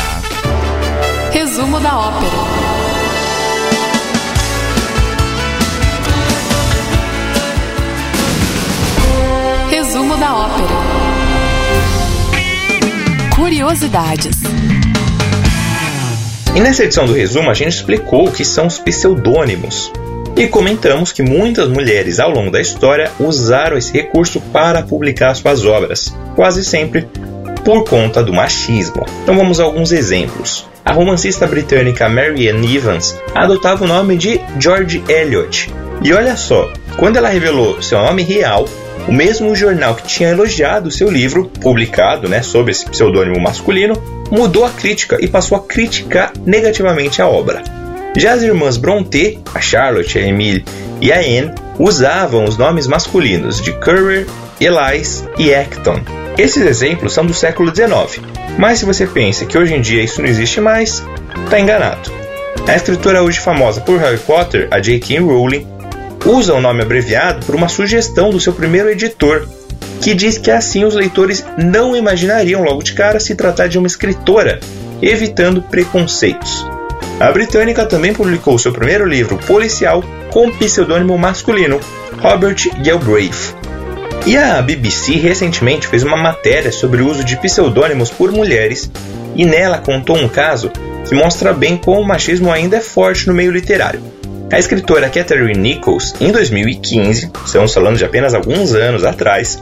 Resumo 1.31 1.79
da 1.79 1.97
ópera. 1.97 2.66
Ópera. 10.47 10.77
Curiosidades. 13.35 14.37
E 16.55 16.59
nessa 16.59 16.83
edição 16.83 17.05
do 17.05 17.13
resumo 17.13 17.51
a 17.51 17.53
gente 17.53 17.73
explicou 17.73 18.27
o 18.27 18.31
que 18.31 18.43
são 18.43 18.67
os 18.67 18.79
pseudônimos. 18.79 19.91
E 20.35 20.47
comentamos 20.47 21.11
que 21.11 21.23
muitas 21.23 21.67
mulheres 21.67 22.19
ao 22.19 22.29
longo 22.29 22.51
da 22.51 22.61
história 22.61 23.11
usaram 23.19 23.77
esse 23.77 23.91
recurso 23.91 24.39
para 24.53 24.83
publicar 24.83 25.33
suas 25.35 25.65
obras, 25.65 26.15
quase 26.35 26.63
sempre 26.63 27.07
por 27.65 27.83
conta 27.83 28.23
do 28.23 28.31
machismo. 28.31 29.03
Então 29.23 29.35
vamos 29.35 29.59
a 29.59 29.63
alguns 29.63 29.91
exemplos. 29.91 30.67
A 30.85 30.93
romancista 30.93 31.45
britânica 31.45 32.07
Mary 32.07 32.47
Ann 32.49 32.63
Evans 32.63 33.19
adotava 33.35 33.83
o 33.83 33.87
nome 33.87 34.15
de 34.15 34.39
George 34.59 35.03
Eliot. 35.09 35.73
E 36.03 36.13
olha 36.13 36.37
só, 36.37 36.71
quando 36.97 37.17
ela 37.17 37.29
revelou 37.29 37.81
seu 37.81 37.99
nome 37.99 38.23
real, 38.23 38.65
o 39.07 39.13
mesmo 39.13 39.55
jornal 39.55 39.95
que 39.95 40.07
tinha 40.07 40.29
elogiado 40.29 40.91
seu 40.91 41.09
livro, 41.09 41.49
publicado 41.61 42.27
né, 42.27 42.41
sob 42.41 42.69
esse 42.69 42.85
pseudônimo 42.85 43.39
masculino, 43.39 43.95
mudou 44.29 44.65
a 44.65 44.69
crítica 44.69 45.17
e 45.21 45.27
passou 45.27 45.57
a 45.57 45.61
criticar 45.61 46.33
negativamente 46.45 47.21
a 47.21 47.27
obra. 47.27 47.63
Já 48.15 48.33
as 48.33 48.41
irmãs 48.41 48.77
Brontë, 48.77 49.39
a 49.53 49.61
Charlotte, 49.61 50.17
a 50.17 50.21
Emily 50.21 50.65
e 50.99 51.11
a 51.11 51.19
Anne, 51.19 51.53
usavam 51.79 52.43
os 52.43 52.57
nomes 52.57 52.87
masculinos 52.87 53.61
de 53.61 53.71
Currer, 53.73 54.25
Elise 54.59 55.23
e 55.37 55.53
Acton. 55.53 56.01
Esses 56.37 56.63
exemplos 56.63 57.13
são 57.13 57.25
do 57.25 57.33
século 57.33 57.73
XIX, 57.73 58.23
mas 58.57 58.79
se 58.79 58.85
você 58.85 59.07
pensa 59.07 59.45
que 59.45 59.57
hoje 59.57 59.73
em 59.73 59.81
dia 59.81 60.03
isso 60.03 60.21
não 60.21 60.27
existe 60.27 60.59
mais, 60.59 61.03
está 61.45 61.59
enganado. 61.59 62.11
A 62.67 62.75
escritora 62.75 63.23
hoje 63.23 63.39
famosa 63.39 63.79
por 63.81 63.99
Harry 63.99 64.17
Potter, 64.17 64.67
a 64.71 64.79
J.K. 64.79 65.19
Rowling, 65.19 65.65
usa 66.25 66.53
o 66.53 66.61
nome 66.61 66.81
abreviado 66.81 67.45
por 67.45 67.55
uma 67.55 67.67
sugestão 67.67 68.29
do 68.29 68.39
seu 68.39 68.53
primeiro 68.53 68.89
editor, 68.89 69.47
que 70.01 70.13
diz 70.13 70.37
que 70.37 70.51
assim 70.51 70.83
os 70.83 70.93
leitores 70.93 71.45
não 71.57 71.95
imaginariam 71.95 72.63
logo 72.63 72.83
de 72.83 72.93
cara 72.93 73.19
se 73.19 73.35
tratar 73.35 73.67
de 73.67 73.77
uma 73.77 73.87
escritora, 73.87 74.59
evitando 75.01 75.61
preconceitos. 75.61 76.65
A 77.19 77.31
britânica 77.31 77.85
também 77.85 78.13
publicou 78.13 78.59
seu 78.59 78.71
primeiro 78.71 79.05
livro 79.05 79.37
policial 79.39 80.03
com 80.31 80.51
pseudônimo 80.51 81.17
masculino, 81.17 81.79
Robert 82.21 82.57
Galbraith. 82.83 83.55
E 84.25 84.37
a 84.37 84.61
BBC 84.61 85.13
recentemente 85.13 85.87
fez 85.87 86.03
uma 86.03 86.17
matéria 86.17 86.71
sobre 86.71 87.01
o 87.01 87.09
uso 87.09 87.23
de 87.23 87.37
pseudônimos 87.37 88.09
por 88.09 88.31
mulheres, 88.31 88.91
e 89.35 89.45
nela 89.45 89.79
contou 89.79 90.17
um 90.17 90.27
caso 90.27 90.71
que 91.07 91.15
mostra 91.15 91.53
bem 91.53 91.77
como 91.77 92.01
o 92.01 92.07
machismo 92.07 92.51
ainda 92.51 92.77
é 92.77 92.81
forte 92.81 93.27
no 93.27 93.33
meio 93.33 93.51
literário. 93.51 94.01
A 94.49 94.57
escritora 94.57 95.09
Catherine 95.09 95.59
Nichols, 95.59 96.15
em 96.21 96.31
2015, 96.31 97.31
estamos 97.45 97.73
falando 97.73 97.97
de 97.97 98.05
apenas 98.05 98.33
alguns 98.33 98.73
anos 98.73 99.03
atrás, 99.03 99.61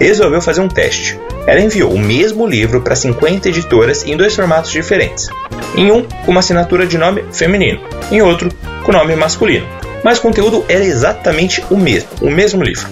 resolveu 0.00 0.42
fazer 0.42 0.60
um 0.60 0.68
teste. 0.68 1.16
Ela 1.46 1.60
enviou 1.60 1.92
o 1.92 1.98
mesmo 1.98 2.44
livro 2.44 2.82
para 2.82 2.96
50 2.96 3.48
editoras 3.48 4.04
em 4.04 4.16
dois 4.16 4.34
formatos 4.34 4.72
diferentes. 4.72 5.28
Em 5.76 5.92
um, 5.92 6.02
com 6.02 6.32
uma 6.32 6.40
assinatura 6.40 6.84
de 6.84 6.98
nome 6.98 7.24
feminino, 7.32 7.80
em 8.10 8.22
outro, 8.22 8.50
com 8.82 8.90
nome 8.90 9.14
masculino. 9.14 9.66
Mas 10.02 10.18
o 10.18 10.22
conteúdo 10.22 10.64
era 10.68 10.84
exatamente 10.84 11.64
o 11.70 11.76
mesmo, 11.76 12.08
o 12.20 12.28
mesmo 12.28 12.60
livro. 12.62 12.88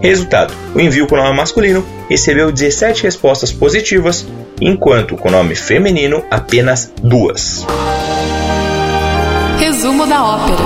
Resultado: 0.00 0.54
o 0.72 0.80
envio 0.80 1.08
com 1.08 1.16
nome 1.16 1.36
masculino 1.36 1.84
recebeu 2.08 2.52
17 2.52 3.02
respostas 3.02 3.50
positivas, 3.50 4.24
enquanto 4.60 5.16
com 5.16 5.32
nome 5.32 5.56
feminino 5.56 6.24
apenas 6.30 6.92
duas. 7.02 7.66
Resumo 9.86 10.04
da 10.04 10.20
ópera. 10.20 10.64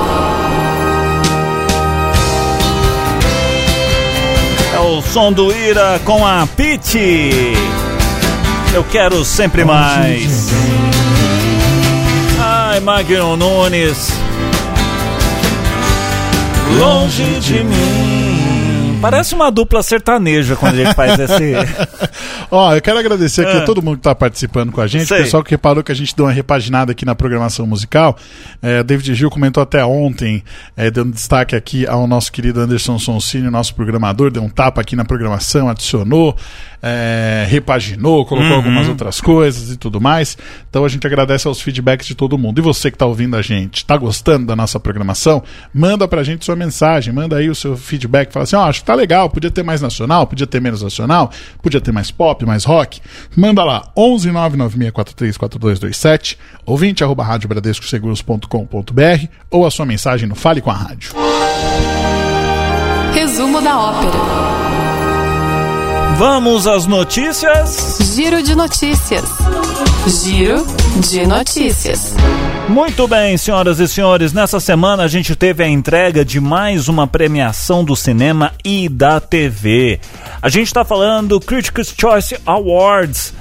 É 4.74 4.78
o 4.78 5.02
som 5.02 5.30
do 5.30 5.54
Ira 5.54 6.00
com 6.06 6.26
a 6.26 6.48
Pete. 6.56 7.52
Eu 8.72 8.82
quero 8.84 9.22
sempre 9.22 9.62
mais. 9.62 10.48
Ai, 12.40 12.80
Magno 12.80 13.36
Nunes. 13.36 14.08
Longe 16.78 17.40
de 17.40 17.62
mim. 17.62 18.29
Parece 19.00 19.34
uma 19.34 19.50
dupla 19.50 19.82
sertaneja 19.82 20.56
quando 20.56 20.74
a 20.74 20.84
gente 20.84 20.94
faz 20.94 21.18
esse. 21.18 21.52
Ó, 22.50 22.74
eu 22.74 22.82
quero 22.82 22.98
agradecer 22.98 23.46
aqui 23.46 23.56
a 23.56 23.64
todo 23.64 23.82
mundo 23.82 23.96
que 23.96 24.02
tá 24.02 24.14
participando 24.14 24.70
com 24.72 24.80
a 24.80 24.86
gente. 24.86 25.04
O 25.12 25.16
pessoal 25.16 25.42
que 25.42 25.50
reparou 25.52 25.82
que 25.82 25.90
a 25.90 25.94
gente 25.94 26.14
deu 26.14 26.26
uma 26.26 26.32
repaginada 26.32 26.92
aqui 26.92 27.04
na 27.06 27.14
programação 27.14 27.66
musical. 27.66 28.16
É, 28.60 28.82
David 28.82 29.14
Gil 29.14 29.30
comentou 29.30 29.62
até 29.62 29.82
ontem, 29.84 30.44
é, 30.76 30.90
dando 30.90 31.12
destaque 31.12 31.56
aqui 31.56 31.86
ao 31.86 32.06
nosso 32.06 32.30
querido 32.30 32.60
Anderson 32.60 32.98
Sonsini, 32.98 33.48
nosso 33.48 33.74
programador, 33.74 34.30
deu 34.30 34.42
um 34.42 34.48
tapa 34.50 34.80
aqui 34.82 34.94
na 34.94 35.04
programação, 35.04 35.68
adicionou, 35.68 36.36
é, 36.82 37.46
repaginou, 37.48 38.26
colocou 38.26 38.50
Uhum. 38.50 38.56
algumas 38.56 38.88
outras 38.88 39.20
coisas 39.20 39.70
e 39.70 39.76
tudo 39.76 40.00
mais. 40.00 40.36
Então 40.68 40.84
a 40.84 40.88
gente 40.88 41.06
agradece 41.06 41.46
aos 41.48 41.60
feedbacks 41.60 42.06
de 42.06 42.14
todo 42.14 42.36
mundo. 42.36 42.58
E 42.58 42.62
você 42.62 42.90
que 42.90 42.98
tá 42.98 43.06
ouvindo 43.06 43.36
a 43.36 43.42
gente, 43.42 43.84
tá 43.84 43.96
gostando 43.96 44.46
da 44.46 44.56
nossa 44.56 44.78
programação? 44.78 45.42
Manda 45.72 46.06
pra 46.08 46.22
gente 46.22 46.44
sua 46.44 46.56
mensagem, 46.56 47.14
manda 47.14 47.36
aí 47.36 47.48
o 47.48 47.54
seu 47.54 47.76
feedback, 47.76 48.30
fala 48.32 48.42
assim, 48.44 48.56
ó, 48.56 48.64
acho 48.68 48.80
que 48.80 48.86
tá 48.90 48.96
legal, 48.96 49.30
podia 49.30 49.50
ter 49.50 49.62
mais 49.62 49.80
nacional, 49.80 50.26
podia 50.26 50.46
ter 50.46 50.60
menos 50.60 50.82
nacional, 50.82 51.30
podia 51.62 51.80
ter 51.80 51.92
mais 51.92 52.10
pop, 52.10 52.44
mais 52.44 52.64
rock. 52.64 53.00
Manda 53.36 53.62
lá, 53.62 53.88
11 53.96 54.30
996434227, 54.30 56.36
ouvinte 56.66 57.04
arroba 57.04 57.22
radiobradescoseguros.com.br 57.22 59.26
ou 59.50 59.64
a 59.64 59.70
sua 59.70 59.86
mensagem 59.86 60.28
no 60.28 60.34
Fale 60.34 60.60
com 60.60 60.70
a 60.70 60.74
Rádio. 60.74 61.12
Resumo 63.14 63.60
da 63.60 63.78
ópera. 63.78 64.89
Vamos 66.20 66.66
às 66.66 66.84
notícias. 66.84 67.96
Giro 68.14 68.42
de 68.42 68.54
notícias. 68.54 69.24
Giro 70.22 70.66
de 71.08 71.26
notícias. 71.26 72.12
Muito 72.68 73.08
bem, 73.08 73.38
senhoras 73.38 73.80
e 73.80 73.88
senhores, 73.88 74.30
nessa 74.30 74.60
semana 74.60 75.04
a 75.04 75.08
gente 75.08 75.34
teve 75.34 75.64
a 75.64 75.66
entrega 75.66 76.22
de 76.22 76.38
mais 76.38 76.88
uma 76.88 77.06
premiação 77.06 77.82
do 77.82 77.96
cinema 77.96 78.52
e 78.62 78.86
da 78.86 79.18
TV. 79.18 79.98
A 80.42 80.50
gente 80.50 80.66
está 80.66 80.84
falando 80.84 81.28
do 81.28 81.40
Critics' 81.40 81.94
Choice 81.98 82.36
Awards. 82.44 83.32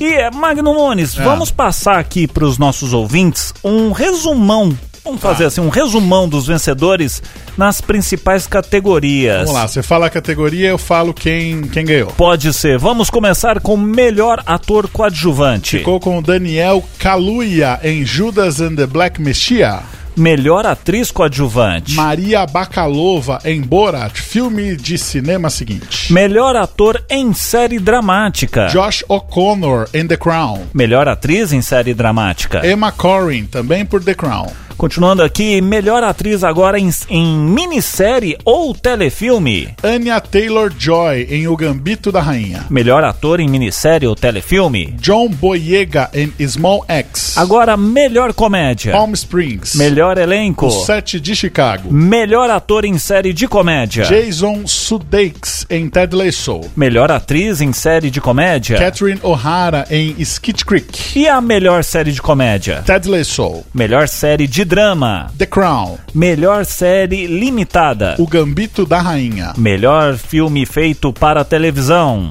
E, 0.00 0.28
Magno 0.32 0.74
Nunes, 0.74 1.16
É. 1.16 1.22
vamos 1.22 1.52
passar 1.52 2.00
aqui 2.00 2.26
para 2.26 2.44
os 2.44 2.58
nossos 2.58 2.92
ouvintes 2.92 3.54
um 3.62 3.92
resumão. 3.92 4.76
Vamos 5.04 5.20
Tá. 5.20 5.28
fazer 5.28 5.44
assim, 5.44 5.60
um 5.60 5.68
resumão 5.68 6.26
dos 6.28 6.46
vencedores 6.46 7.22
nas 7.58 7.80
principais 7.80 8.46
categorias. 8.46 9.40
Vamos 9.40 9.52
lá, 9.54 9.68
você 9.68 9.82
fala 9.82 10.06
a 10.06 10.10
categoria, 10.10 10.70
eu 10.70 10.78
falo 10.78 11.12
quem, 11.12 11.62
quem 11.62 11.84
ganhou. 11.84 12.08
Pode 12.12 12.52
ser. 12.54 12.78
Vamos 12.78 13.10
começar 13.10 13.60
com 13.60 13.76
melhor 13.76 14.42
ator 14.46 14.88
coadjuvante. 14.88 15.78
Ficou 15.78 16.00
com 16.00 16.18
o 16.18 16.22
Daniel 16.22 16.82
Kaluuya 16.98 17.78
em 17.82 18.04
Judas 18.04 18.60
and 18.60 18.76
the 18.76 18.86
Black 18.86 19.20
Messiah. 19.20 19.82
Melhor 20.16 20.64
atriz 20.64 21.10
coadjuvante. 21.10 21.94
Maria 21.96 22.46
Bakalova 22.46 23.40
em 23.44 23.60
Borat, 23.60 24.12
filme 24.20 24.76
de 24.76 24.96
cinema 24.96 25.50
seguinte. 25.50 26.12
Melhor 26.12 26.54
ator 26.54 27.04
em 27.10 27.32
série 27.34 27.80
dramática. 27.80 28.68
Josh 28.68 29.04
O'Connor 29.08 29.88
em 29.92 30.06
The 30.06 30.16
Crown. 30.16 30.66
Melhor 30.72 31.08
atriz 31.08 31.52
em 31.52 31.60
série 31.60 31.92
dramática. 31.94 32.64
Emma 32.64 32.92
Corrin, 32.92 33.44
também 33.46 33.84
por 33.84 34.04
The 34.04 34.14
Crown. 34.14 34.46
Continuando 34.76 35.22
aqui, 35.22 35.60
melhor 35.60 36.02
atriz 36.02 36.42
agora 36.44 36.78
em, 36.78 36.90
em 37.08 37.36
minissérie 37.36 38.36
ou 38.44 38.74
telefilme. 38.74 39.68
Anya 39.82 40.20
Taylor-Joy 40.20 41.28
em 41.30 41.46
O 41.46 41.56
Gambito 41.56 42.10
da 42.10 42.20
Rainha. 42.20 42.66
Melhor 42.68 43.04
ator 43.04 43.40
em 43.40 43.48
minissérie 43.48 44.06
ou 44.06 44.14
telefilme. 44.14 44.94
John 45.00 45.28
Boyega 45.28 46.10
em 46.12 46.32
Small 46.46 46.84
X. 46.88 47.36
Agora, 47.36 47.76
melhor 47.76 48.32
comédia. 48.32 48.92
Palm 48.92 49.12
Springs. 49.12 49.74
Melhor 49.74 50.18
elenco. 50.18 50.66
O 50.66 50.70
Set 50.70 51.20
de 51.20 51.34
Chicago. 51.34 51.92
Melhor 51.92 52.50
ator 52.50 52.84
em 52.84 52.98
série 52.98 53.32
de 53.32 53.46
comédia. 53.46 54.04
Jason 54.04 54.66
Sudeikis 54.66 55.66
em 55.70 55.88
Ted 55.88 56.14
Lasso. 56.14 56.60
Melhor 56.76 57.10
atriz 57.10 57.60
em 57.60 57.72
série 57.72 58.10
de 58.10 58.20
comédia. 58.20 58.78
Catherine 58.78 59.20
O'Hara 59.22 59.86
em 59.90 60.14
Skid 60.18 60.64
Creek. 60.64 61.18
E 61.18 61.28
a 61.28 61.40
melhor 61.40 61.84
série 61.84 62.12
de 62.12 62.20
comédia? 62.20 62.82
Ted 62.84 63.08
Lasso. 63.08 63.64
Melhor 63.72 64.08
série 64.08 64.46
de 64.46 64.63
drama. 64.64 65.30
The 65.38 65.46
Crown. 65.46 65.98
Melhor 66.14 66.64
série 66.64 67.26
limitada. 67.26 68.16
O 68.18 68.26
Gambito 68.26 68.86
da 68.86 69.00
Rainha. 69.00 69.52
Melhor 69.56 70.16
filme 70.16 70.64
feito 70.66 71.12
para 71.12 71.44
televisão. 71.44 72.30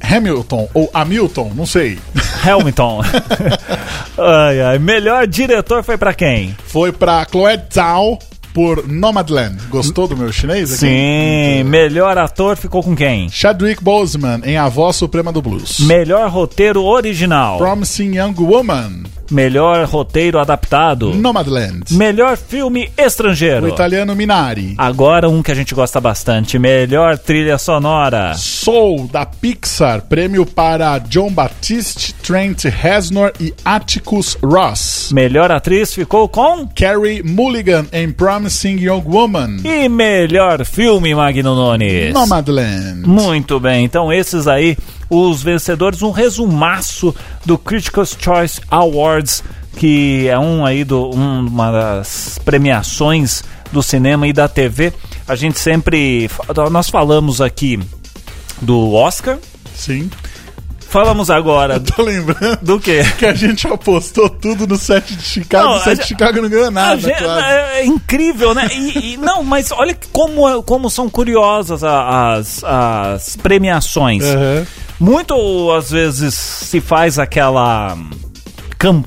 Hamilton 0.00 0.68
ou 0.74 0.90
Hamilton, 0.92 1.52
não 1.54 1.66
sei. 1.66 1.98
Hamilton. 2.44 3.02
ai, 4.18 4.60
ai. 4.60 4.78
Melhor 4.78 5.26
diretor 5.26 5.82
foi 5.82 5.96
pra 5.96 6.14
quem? 6.14 6.56
Foi 6.66 6.92
pra 6.92 7.26
Chloe 7.30 7.58
Zhao 7.72 8.18
por 8.56 8.88
Nomadland. 8.88 9.56
Gostou 9.68 10.08
do 10.08 10.16
meu 10.16 10.32
chinês 10.32 10.70
aqui? 10.70 10.78
Sim. 10.78 11.64
Melhor 11.64 12.16
ator 12.16 12.56
ficou 12.56 12.82
com 12.82 12.96
quem? 12.96 13.28
Chadwick 13.28 13.84
Boseman 13.84 14.40
em 14.44 14.56
A 14.56 14.66
Voz 14.66 14.96
Suprema 14.96 15.30
do 15.30 15.42
Blues. 15.42 15.80
Melhor 15.80 16.30
roteiro 16.30 16.82
original. 16.82 17.58
Promising 17.58 18.16
Young 18.16 18.34
Woman. 18.38 19.02
Melhor 19.30 19.84
roteiro 19.86 20.38
adaptado. 20.38 21.14
Nomadland. 21.14 21.92
Melhor 21.92 22.36
filme 22.36 22.90
estrangeiro. 22.96 23.66
O 23.66 23.68
italiano 23.68 24.14
Minari. 24.14 24.74
Agora 24.78 25.28
um 25.28 25.42
que 25.42 25.52
a 25.52 25.54
gente 25.54 25.74
gosta 25.74 26.00
bastante. 26.00 26.58
Melhor 26.58 27.18
trilha 27.18 27.58
sonora. 27.58 28.34
Soul, 28.34 29.08
da 29.12 29.26
Pixar, 29.26 30.02
prêmio 30.02 30.46
para 30.46 30.98
John 30.98 31.30
Baptiste, 31.30 32.14
Trent 32.14 32.64
Reznor 32.64 33.32
e 33.40 33.52
Atticus 33.64 34.36
Ross. 34.42 35.10
Melhor 35.12 35.50
atriz 35.50 35.94
ficou 35.94 36.28
com. 36.28 36.66
Carrie 36.68 37.22
Mulligan 37.22 37.86
em 37.92 38.10
Promising 38.10 38.78
Young 38.78 39.02
Woman. 39.06 39.56
E 39.64 39.88
melhor 39.88 40.64
filme, 40.64 41.14
Magno 41.14 41.54
Nunes. 41.54 42.12
Nomadland. 42.12 43.06
Muito 43.06 43.58
bem, 43.60 43.84
então 43.84 44.12
esses 44.12 44.46
aí, 44.46 44.76
os 45.08 45.42
vencedores, 45.42 46.02
um 46.02 46.10
resumaço 46.10 47.14
do 47.44 47.56
Critics' 47.58 48.16
Choice 48.18 48.60
Awards, 48.70 49.42
que 49.76 50.26
é 50.28 50.38
um 50.38 50.64
aí 50.64 50.84
do, 50.84 51.10
um- 51.14 51.46
uma 51.46 51.70
das 51.70 52.38
premiações 52.44 53.42
do 53.72 53.82
cinema 53.82 54.26
e 54.26 54.32
da 54.32 54.48
TV. 54.48 54.92
A 55.28 55.34
gente 55.36 55.58
sempre. 55.58 56.30
Nós 56.70 56.88
falamos 56.88 57.40
aqui 57.40 57.78
do 58.62 58.92
Oscar, 58.94 59.38
Sim. 59.74 60.10
Falamos 60.96 61.28
agora 61.30 61.78
Tô 61.78 62.02
lembrando 62.02 62.58
do 62.62 62.80
quê? 62.80 63.02
que 63.18 63.26
a 63.26 63.34
gente 63.34 63.66
apostou 63.66 64.30
tudo 64.30 64.66
no 64.66 64.76
set 64.78 65.14
de 65.14 65.22
Chicago. 65.22 65.68
Não, 65.68 65.76
o 65.76 65.80
set 65.80 66.00
de 66.00 66.06
Chicago 66.06 66.40
não 66.40 66.48
ganhou 66.48 66.70
nada, 66.70 66.96
gente- 66.98 67.22
claro. 67.22 67.44
é, 67.44 67.80
é 67.80 67.84
incrível, 67.86 68.54
né? 68.54 68.66
E, 68.72 69.12
e- 69.12 69.16
não, 69.18 69.42
mas 69.44 69.70
olha 69.72 69.94
como, 70.10 70.62
como 70.62 70.88
são 70.88 71.10
curiosas 71.10 71.84
as, 71.84 72.64
as 72.64 73.36
premiações. 73.36 74.24
Aham. 74.24 74.66
Muito 74.98 75.70
às 75.72 75.90
vezes 75.90 76.32
se 76.34 76.80
faz 76.80 77.18
aquela. 77.18 77.94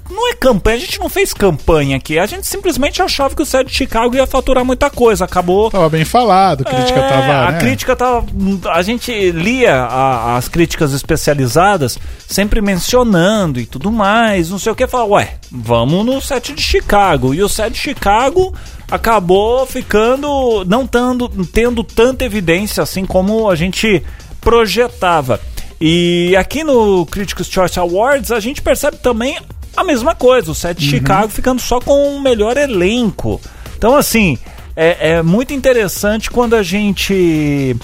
Não 0.10 0.30
é 0.30 0.34
campanha, 0.34 0.78
a 0.78 0.80
gente 0.80 1.00
não 1.00 1.08
fez 1.08 1.32
campanha 1.34 1.96
aqui. 1.96 2.18
A 2.18 2.26
gente 2.26 2.46
simplesmente 2.48 3.02
achava 3.02 3.36
que 3.36 3.42
o 3.42 3.46
set 3.46 3.68
de 3.68 3.74
Chicago 3.74 4.16
ia 4.16 4.26
faturar 4.26 4.66
muita 4.66 4.90
coisa. 4.90 5.26
Acabou. 5.26 5.70
Tava 5.70 5.88
bem 5.90 6.04
falado, 6.04 6.62
a 6.62 6.66
crítica 6.66 7.00
É, 7.00 7.08
tava. 7.10 7.48
A 7.48 7.52
né? 7.52 7.60
crítica 7.60 7.96
tava. 7.96 8.26
A 8.74 8.82
gente 8.82 9.32
lia 9.32 9.76
a- 9.76 10.38
as 10.38 10.48
críticas 10.48 10.92
especializadas 10.94 11.98
sempre 12.28 12.62
mencionando 12.62 13.60
e 13.60 13.66
tudo 13.66 13.92
mais, 13.92 14.50
não 14.50 14.58
sei 14.58 14.72
o 14.72 14.76
que. 14.76 14.88
Fala, 14.88 15.06
ué, 15.06 15.36
vamos 15.52 16.06
no 16.06 16.20
set 16.20 16.52
de 16.54 16.62
Chicago. 16.62 17.34
E 17.34 17.44
o 17.44 17.48
set 17.50 17.72
de 17.74 17.80
Chicago 17.80 18.54
acabou 18.90 19.66
ficando. 19.68 20.66
não 20.66 20.88
tendo, 20.88 21.30
tendo 21.46 21.84
tanta 21.84 22.26
evidência 22.26 22.82
assim 22.82 23.06
como 23.06 23.50
a 23.50 23.56
gente 23.56 24.04
projetava. 24.42 25.40
E 25.80 26.36
aqui 26.36 26.64
no 26.64 27.06
Critics' 27.06 27.48
Choice 27.48 27.80
Awards 27.80 28.32
a 28.32 28.40
gente 28.40 28.62
percebe 28.62 28.98
também 28.98 29.38
a 29.80 29.84
mesma 29.84 30.14
coisa, 30.16 30.52
o 30.52 30.56
set 30.56 30.78
de 30.80 30.90
Chicago 30.90 31.30
ficando 31.30 31.62
só 31.62 31.80
com 31.80 32.16
o 32.16 32.22
melhor 32.22 32.58
elenco. 32.58 33.40
Então, 33.78 33.96
assim, 33.96 34.38
é, 34.76 35.12
é 35.12 35.22
muito 35.22 35.54
interessante 35.54 36.30
quando 36.30 36.56
a 36.56 36.64
gente 36.64 37.76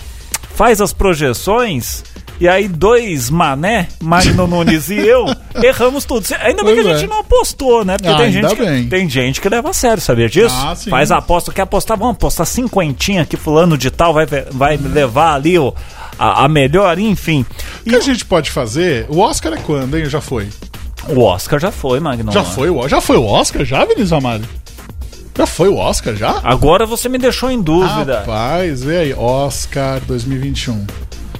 faz 0.55 0.79
as 0.79 0.93
projeções 0.93 2.03
e 2.39 2.49
aí 2.49 2.67
dois 2.67 3.29
mané, 3.29 3.87
Magno 4.01 4.45
Nunes 4.47 4.89
e 4.89 4.95
eu, 4.95 5.25
erramos 5.63 6.03
tudo. 6.03 6.25
Ainda 6.41 6.63
bem 6.63 6.73
que 6.75 6.79
a 6.81 6.83
Pois 6.83 6.99
gente 6.99 7.05
é. 7.05 7.13
não 7.13 7.19
apostou, 7.21 7.85
né? 7.85 7.97
Porque 7.97 8.09
Ah, 8.09 8.17
tem, 8.17 8.31
gente 8.31 8.55
que, 8.55 8.83
tem 8.89 9.09
gente 9.09 9.41
que 9.41 9.47
leva 9.47 9.69
a 9.69 9.73
sério, 9.73 10.01
sabia 10.01 10.27
disso? 10.27 10.55
Ah, 10.57 10.75
sim. 10.75 10.89
Faz 10.89 11.11
aposta, 11.11 11.51
quer 11.53 11.61
apostar, 11.61 11.97
vamos 11.97 12.15
apostar 12.15 12.45
cinquentinha 12.45 13.25
que 13.25 13.37
fulano 13.37 13.77
de 13.77 13.89
tal 13.89 14.13
vai, 14.13 14.25
vai 14.25 14.75
levar 14.75 15.35
ali 15.35 15.57
o, 15.57 15.73
a, 16.19 16.43
a 16.43 16.47
melhor, 16.49 16.99
enfim. 16.99 17.45
O 17.85 17.89
que 17.89 17.95
a 17.95 18.01
gente 18.01 18.25
pode 18.25 18.51
fazer? 18.51 19.05
O 19.07 19.19
Oscar 19.19 19.53
é 19.53 19.57
quando, 19.57 19.97
hein? 19.97 20.05
Já 20.09 20.19
foi. 20.19 20.49
O 21.09 21.21
Oscar 21.21 21.59
já 21.59 21.71
foi, 21.71 21.99
Magno. 21.99 22.31
Já 22.31 22.43
foi 22.43 22.69
o 22.69 22.87
Já 22.87 22.99
foi 23.01 23.17
o 23.17 23.25
Oscar 23.25 23.63
já, 23.65 23.81
Vinícius 23.85 24.13
Amado? 24.13 24.47
Já 25.37 25.45
foi 25.45 25.67
o 25.67 25.75
Oscar 25.77 26.15
já? 26.15 26.39
Agora 26.43 26.85
você 26.85 27.09
me 27.09 27.17
deixou 27.17 27.51
em 27.51 27.61
dúvida. 27.61 28.19
Rapaz, 28.19 28.83
vê 28.83 28.97
aí, 28.99 29.13
Oscar 29.13 29.99
2021. 30.07 30.85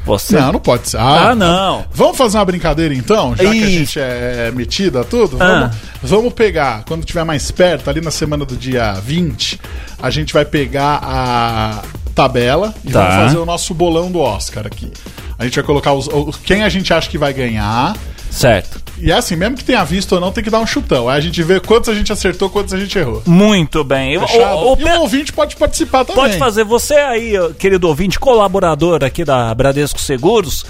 Você. 0.06 0.40
Não, 0.40 0.52
não 0.52 0.60
pode 0.60 0.88
ser. 0.90 0.98
Ah, 1.00 1.34
não. 1.34 1.84
Vamos 1.92 2.16
fazer 2.18 2.38
uma 2.38 2.46
brincadeira 2.46 2.94
então, 2.94 3.36
já 3.36 3.44
que 3.44 3.50
a 3.50 3.56
Ih. 3.56 3.78
gente 3.80 4.00
é 4.00 4.52
metida 4.54 5.02
a 5.02 5.04
tudo? 5.04 5.38
Ah. 5.42 5.72
Vamos, 5.72 5.76
vamos 6.04 6.34
pegar, 6.34 6.84
quando 6.86 7.04
tiver 7.06 7.24
mais 7.24 7.50
perto, 7.50 7.90
ali 7.90 8.02
na 8.02 8.12
semana 8.12 8.46
do 8.46 8.56
dia 8.56 8.94
20, 8.94 9.60
a 10.00 10.10
gente 10.12 10.32
vai 10.32 10.46
pegar 10.46 11.00
a 11.02 11.82
tabela 12.14 12.76
e 12.84 12.92
Tá. 12.92 13.00
vamos 13.02 13.16
fazer 13.16 13.38
o 13.40 13.46
nosso 13.46 13.74
bolão 13.74 14.12
do 14.12 14.20
Oscar 14.20 14.68
aqui. 14.68 14.92
A 15.40 15.44
gente 15.46 15.56
vai 15.56 15.64
colocar 15.64 15.94
os, 15.94 16.08
os- 16.08 16.36
quem 16.38 16.64
a 16.64 16.70
gente 16.70 16.94
acha 16.94 17.10
que 17.10 17.18
vai 17.18 17.34
ganhar. 17.34 17.96
Certo. 18.30 18.84
E 19.00 19.12
é 19.12 19.16
assim, 19.16 19.36
mesmo 19.36 19.58
que 19.58 19.64
tenha 19.64 19.84
visto 19.84 20.14
ou 20.14 20.22
não, 20.22 20.32
tem 20.32 20.44
que 20.44 20.50
dar 20.50 20.60
um 20.60 20.66
chutão. 20.68 21.10
Aí 21.10 21.18
a 21.18 21.22
gente 21.22 21.42
vê 21.44 21.60
quantos 21.60 21.90
a 21.90 21.94
gente 21.94 22.12
acertou, 22.14 22.50
quantos 22.50 22.74
a 22.74 22.80
gente 22.80 22.98
errou. 22.98 23.22
Muito 23.26 23.84
bem. 23.84 24.18
O- 24.18 24.22
Fechado? 24.28 24.56
o- 24.58 24.74
o 24.74 24.80
e 24.80 24.84
o 24.98 25.02
ouvinte 25.02 25.34
pode 25.34 25.56
participar 25.56 26.06
também. 26.06 26.24
Pode 26.24 26.38
fazer. 26.38 26.64
Você 26.64 26.94
aí, 26.96 27.34
querido 27.60 27.88
ouvinte, 27.88 28.20
colaborador 28.20 29.04
aqui 29.04 29.26
da 29.26 29.54
Bradesco 29.54 30.00
Seguros, 30.00 30.66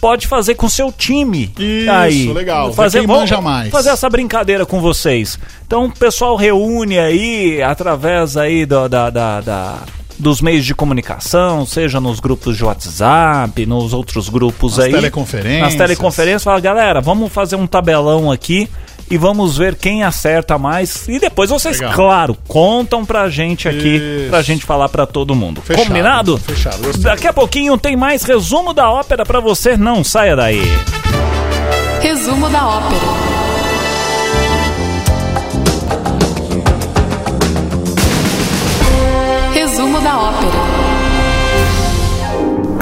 pode 0.00 0.26
fazer 0.26 0.54
com 0.54 0.68
seu 0.68 0.92
time. 0.92 1.52
Isso, 1.58 1.90
aí. 1.90 2.32
legal. 2.32 2.72
Fazer, 2.72 3.06
manja 3.06 3.40
mais. 3.40 3.70
Fazer 3.70 3.90
essa 3.90 4.08
brincadeira 4.10 4.66
com 4.66 4.80
vocês. 4.80 5.38
Então 5.66 5.86
o 5.86 5.90
pessoal 5.92 6.36
reúne 6.36 6.98
aí 6.98 7.62
através 7.62 8.36
aí 8.36 8.66
da, 8.66 8.88
da- 8.88 9.10
da- 9.10 9.40
dos 10.20 10.40
meios 10.40 10.64
de 10.64 10.74
comunicação, 10.74 11.64
seja 11.66 11.98
nos 12.00 12.20
grupos 12.20 12.56
de 12.56 12.64
WhatsApp, 12.64 13.64
nos 13.66 13.92
outros 13.92 14.28
grupos 14.28 14.76
Nas 14.76 14.86
aí. 14.86 14.92
teleconferências. 14.92 15.62
Nas 15.62 15.74
teleconferências, 15.74 16.44
fala, 16.44 16.60
galera, 16.60 17.00
vamos 17.00 17.32
fazer 17.32 17.56
um 17.56 17.66
tabelão 17.66 18.30
aqui 18.30 18.68
e 19.10 19.16
vamos 19.18 19.56
ver 19.56 19.74
quem 19.74 20.04
acerta 20.04 20.56
mais. 20.58 21.08
E 21.08 21.18
depois 21.18 21.50
vocês, 21.50 21.80
Legal. 21.80 21.94
claro, 21.94 22.36
contam 22.46 23.04
pra 23.04 23.28
gente 23.28 23.68
aqui, 23.68 23.96
Isso. 23.96 24.30
pra 24.30 24.42
gente 24.42 24.64
falar 24.64 24.88
pra 24.88 25.06
todo 25.06 25.34
mundo. 25.34 25.60
Fechado, 25.62 25.86
Combinado? 25.86 26.38
fechado, 26.38 26.78
gostei. 26.82 27.02
Daqui 27.02 27.26
a 27.26 27.32
pouquinho 27.32 27.76
tem 27.78 27.96
mais 27.96 28.22
resumo 28.22 28.72
da 28.72 28.90
ópera 28.90 29.24
pra 29.24 29.40
você, 29.40 29.76
não 29.76 30.04
saia 30.04 30.36
daí. 30.36 30.60
Resumo 32.00 32.48
da 32.50 32.66
ópera. 32.66 33.39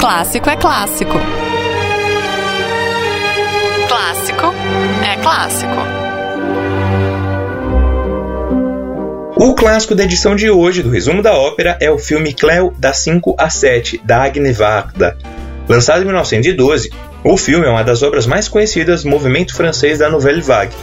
Clássico 0.09 0.49
é 0.49 0.55
clássico. 0.55 1.19
Clássico 3.87 4.45
é 5.07 5.15
clássico. 5.21 5.75
O 9.35 9.53
clássico 9.53 9.93
da 9.93 10.05
edição 10.05 10.35
de 10.35 10.49
hoje 10.49 10.81
do 10.81 10.89
resumo 10.89 11.21
da 11.21 11.33
ópera 11.33 11.77
é 11.79 11.91
o 11.91 11.99
filme 11.99 12.33
Cleo 12.33 12.73
das 12.75 12.97
5 12.97 13.35
a 13.37 13.51
7, 13.51 14.01
da 14.03 14.23
Agne 14.23 14.51
Varda. 14.51 15.15
Lançado 15.67 16.01
em 16.01 16.05
1912, 16.05 16.89
o 17.23 17.37
filme 17.37 17.67
é 17.67 17.69
uma 17.69 17.83
das 17.83 18.01
obras 18.01 18.25
mais 18.25 18.47
conhecidas 18.47 19.03
do 19.03 19.09
movimento 19.09 19.53
francês 19.53 19.99
da 19.99 20.09
Nouvelle 20.09 20.41
Vague. 20.41 20.73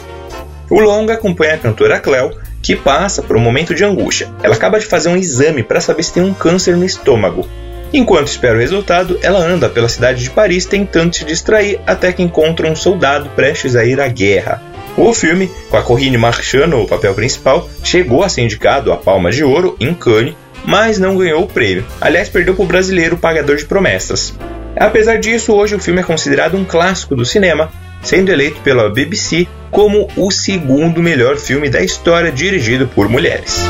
O 0.69 0.79
longa 0.79 1.15
acompanha 1.15 1.55
a 1.55 1.57
cantora 1.57 1.99
Cleo, 1.99 2.31
que 2.61 2.77
passa 2.77 3.21
por 3.21 3.35
um 3.35 3.41
momento 3.41 3.75
de 3.75 3.83
angústia. 3.83 4.29
Ela 4.41 4.55
acaba 4.55 4.79
de 4.79 4.85
fazer 4.85 5.09
um 5.09 5.17
exame 5.17 5.63
para 5.63 5.81
saber 5.81 6.03
se 6.03 6.13
tem 6.13 6.23
um 6.23 6.33
câncer 6.33 6.77
no 6.77 6.85
estômago. 6.85 7.45
Enquanto 7.93 8.27
espera 8.27 8.55
o 8.55 8.59
resultado, 8.59 9.17
ela 9.21 9.39
anda 9.39 9.69
pela 9.69 9.89
cidade 9.89 10.23
de 10.23 10.29
Paris 10.29 10.65
tentando 10.65 11.15
se 11.15 11.23
distrair 11.23 11.79
até 11.87 12.11
que 12.11 12.21
encontra 12.21 12.69
um 12.69 12.75
soldado 12.75 13.29
prestes 13.29 13.75
a 13.75 13.85
ir 13.85 13.99
à 13.99 14.07
guerra. 14.07 14.61
O 14.97 15.13
filme, 15.13 15.49
com 15.69 15.77
a 15.77 15.83
Corinne 15.83 16.17
Marchand 16.17 16.67
no 16.67 16.87
papel 16.87 17.13
principal, 17.13 17.69
chegou 17.83 18.23
a 18.23 18.29
ser 18.29 18.41
indicado 18.41 18.91
à 18.91 18.97
Palma 18.97 19.31
de 19.31 19.43
Ouro 19.43 19.77
em 19.79 19.93
Cannes, 19.93 20.35
mas 20.65 20.99
não 20.99 21.15
ganhou 21.15 21.43
o 21.43 21.47
prêmio. 21.47 21.85
Aliás, 22.01 22.29
perdeu 22.29 22.55
para 22.55 22.63
o 22.63 22.67
brasileiro 22.67 23.15
Pagador 23.15 23.55
de 23.55 23.65
Promessas. 23.65 24.33
Apesar 24.75 25.17
disso, 25.17 25.53
hoje 25.53 25.75
o 25.75 25.79
filme 25.79 26.01
é 26.01 26.03
considerado 26.03 26.57
um 26.57 26.65
clássico 26.65 27.15
do 27.15 27.25
cinema, 27.25 27.71
sendo 28.01 28.31
eleito 28.31 28.59
pela 28.61 28.89
BBC 28.89 29.47
como 29.71 30.07
o 30.15 30.31
segundo 30.31 31.01
melhor 31.01 31.37
filme 31.37 31.69
da 31.69 31.81
história 31.81 32.31
dirigido 32.31 32.87
por 32.87 33.07
mulheres. 33.07 33.63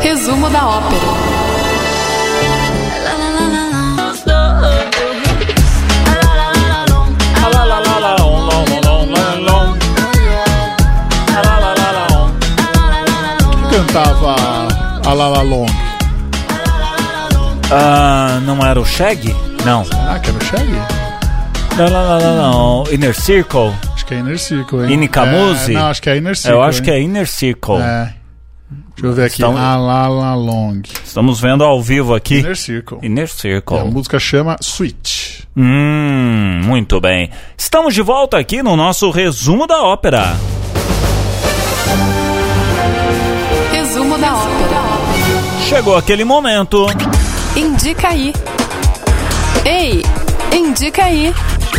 Resumo 0.00 0.48
da 0.50 0.66
ópera. 0.66 1.35
Cantava 13.96 14.36
a 15.06 15.14
La 15.14 15.28
La 15.28 15.40
Long? 15.40 15.66
Ah, 17.72 18.40
não 18.42 18.64
era 18.64 18.78
o 18.78 18.84
Shag? 18.84 19.34
Não. 19.64 19.86
Ah, 19.90 20.18
que 20.18 20.28
era 20.28 20.38
o 20.38 20.44
Shaggy? 20.44 20.72
Não, 21.78 21.88
não, 21.88 22.06
não, 22.06 22.20
não, 22.20 22.84
não. 22.84 22.92
Inner 22.92 23.14
Circle? 23.14 23.72
Acho 23.94 24.04
que 24.04 24.12
é 24.12 24.18
Inner 24.18 24.38
Circle, 24.38 24.84
hein? 24.84 24.92
Ine 24.92 25.08
Camuzzi? 25.08 25.72
É, 25.72 25.74
não, 25.74 25.86
acho 25.86 26.02
que 26.02 26.10
é 26.10 26.16
Inner 26.18 26.36
Circle. 26.36 26.58
Eu 26.58 26.62
acho 26.62 26.78
hein? 26.78 26.84
que 26.84 26.90
é 26.90 27.00
Inner 27.00 27.26
Circle. 27.26 27.76
É. 27.76 28.14
Deixa 28.68 29.06
eu 29.06 29.12
ver 29.14 29.24
aqui. 29.24 29.42
La 29.42 30.34
Long. 30.34 30.82
Estamos 31.02 31.40
vendo 31.40 31.64
ao 31.64 31.82
vivo 31.82 32.14
aqui. 32.14 32.40
Inner 32.40 32.56
Circle. 32.56 32.98
Inner 33.02 33.28
Circle. 33.28 33.78
A 33.78 33.84
música 33.84 34.18
chama 34.18 34.56
Switch. 34.60 35.40
Hum, 35.56 36.60
muito 36.64 37.00
bem. 37.00 37.30
Estamos 37.56 37.94
de 37.94 38.02
volta 38.02 38.36
aqui 38.36 38.62
no 38.62 38.76
nosso 38.76 39.10
resumo 39.10 39.66
da 39.66 39.82
ópera. 39.82 40.36
Da 44.26 44.34
ópera. 44.34 44.82
Chegou 45.68 45.96
aquele 45.96 46.24
momento. 46.24 46.86
Indica 47.54 48.08
aí. 48.08 48.32
Ei, 49.64 50.02
indica 50.52 51.04
aí. 51.04 51.32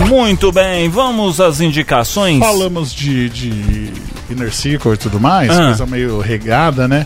Muito 0.07 0.49
bem, 0.51 0.87
vamos 0.89 1.41
às 1.41 1.59
indicações. 1.59 2.39
Falamos 2.39 2.93
de, 2.93 3.29
de 3.29 3.91
Inner 4.29 4.53
Circle 4.53 4.93
e 4.93 4.97
tudo 4.97 5.19
mais, 5.19 5.49
Ah. 5.51 5.65
coisa 5.67 5.85
meio 5.85 6.19
regada, 6.19 6.87
né? 6.87 7.05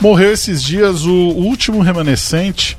Morreu 0.00 0.32
esses 0.32 0.60
dias 0.62 1.04
o 1.04 1.12
último 1.12 1.80
remanescente 1.82 2.76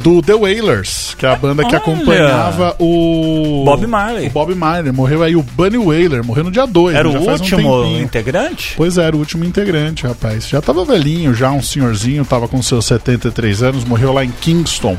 do 0.00 0.22
The 0.22 0.34
Wailers, 0.34 1.14
que 1.18 1.26
é 1.26 1.30
a 1.30 1.36
banda 1.36 1.62
que 1.62 1.68
Olha! 1.70 1.78
acompanhava 1.78 2.76
o 2.78 3.62
Bob 3.64 3.86
Marley. 3.86 4.26
O 4.28 4.30
Bob 4.30 4.54
Marley. 4.54 4.92
Morreu 4.92 5.22
aí 5.22 5.36
o 5.36 5.42
Bunny 5.42 5.78
Wailer, 5.78 6.24
morreu 6.24 6.44
no 6.44 6.50
dia 6.50 6.66
2. 6.66 6.96
Era 6.96 7.10
já 7.10 7.18
o 7.18 7.22
um 7.22 7.30
último 7.32 7.82
tempinho. 7.82 8.02
integrante? 8.02 8.74
Pois 8.76 8.98
é, 8.98 9.04
era 9.04 9.16
o 9.16 9.18
último 9.18 9.44
integrante, 9.44 10.06
rapaz. 10.06 10.48
Já 10.48 10.60
tava 10.60 10.84
velhinho, 10.84 11.34
já 11.34 11.50
um 11.50 11.62
senhorzinho, 11.62 12.24
tava 12.24 12.48
com 12.48 12.60
seus 12.62 12.84
73 12.86 13.62
anos, 13.62 13.84
morreu 13.84 14.12
lá 14.12 14.24
em 14.24 14.30
Kingston, 14.30 14.96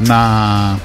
na 0.00 0.76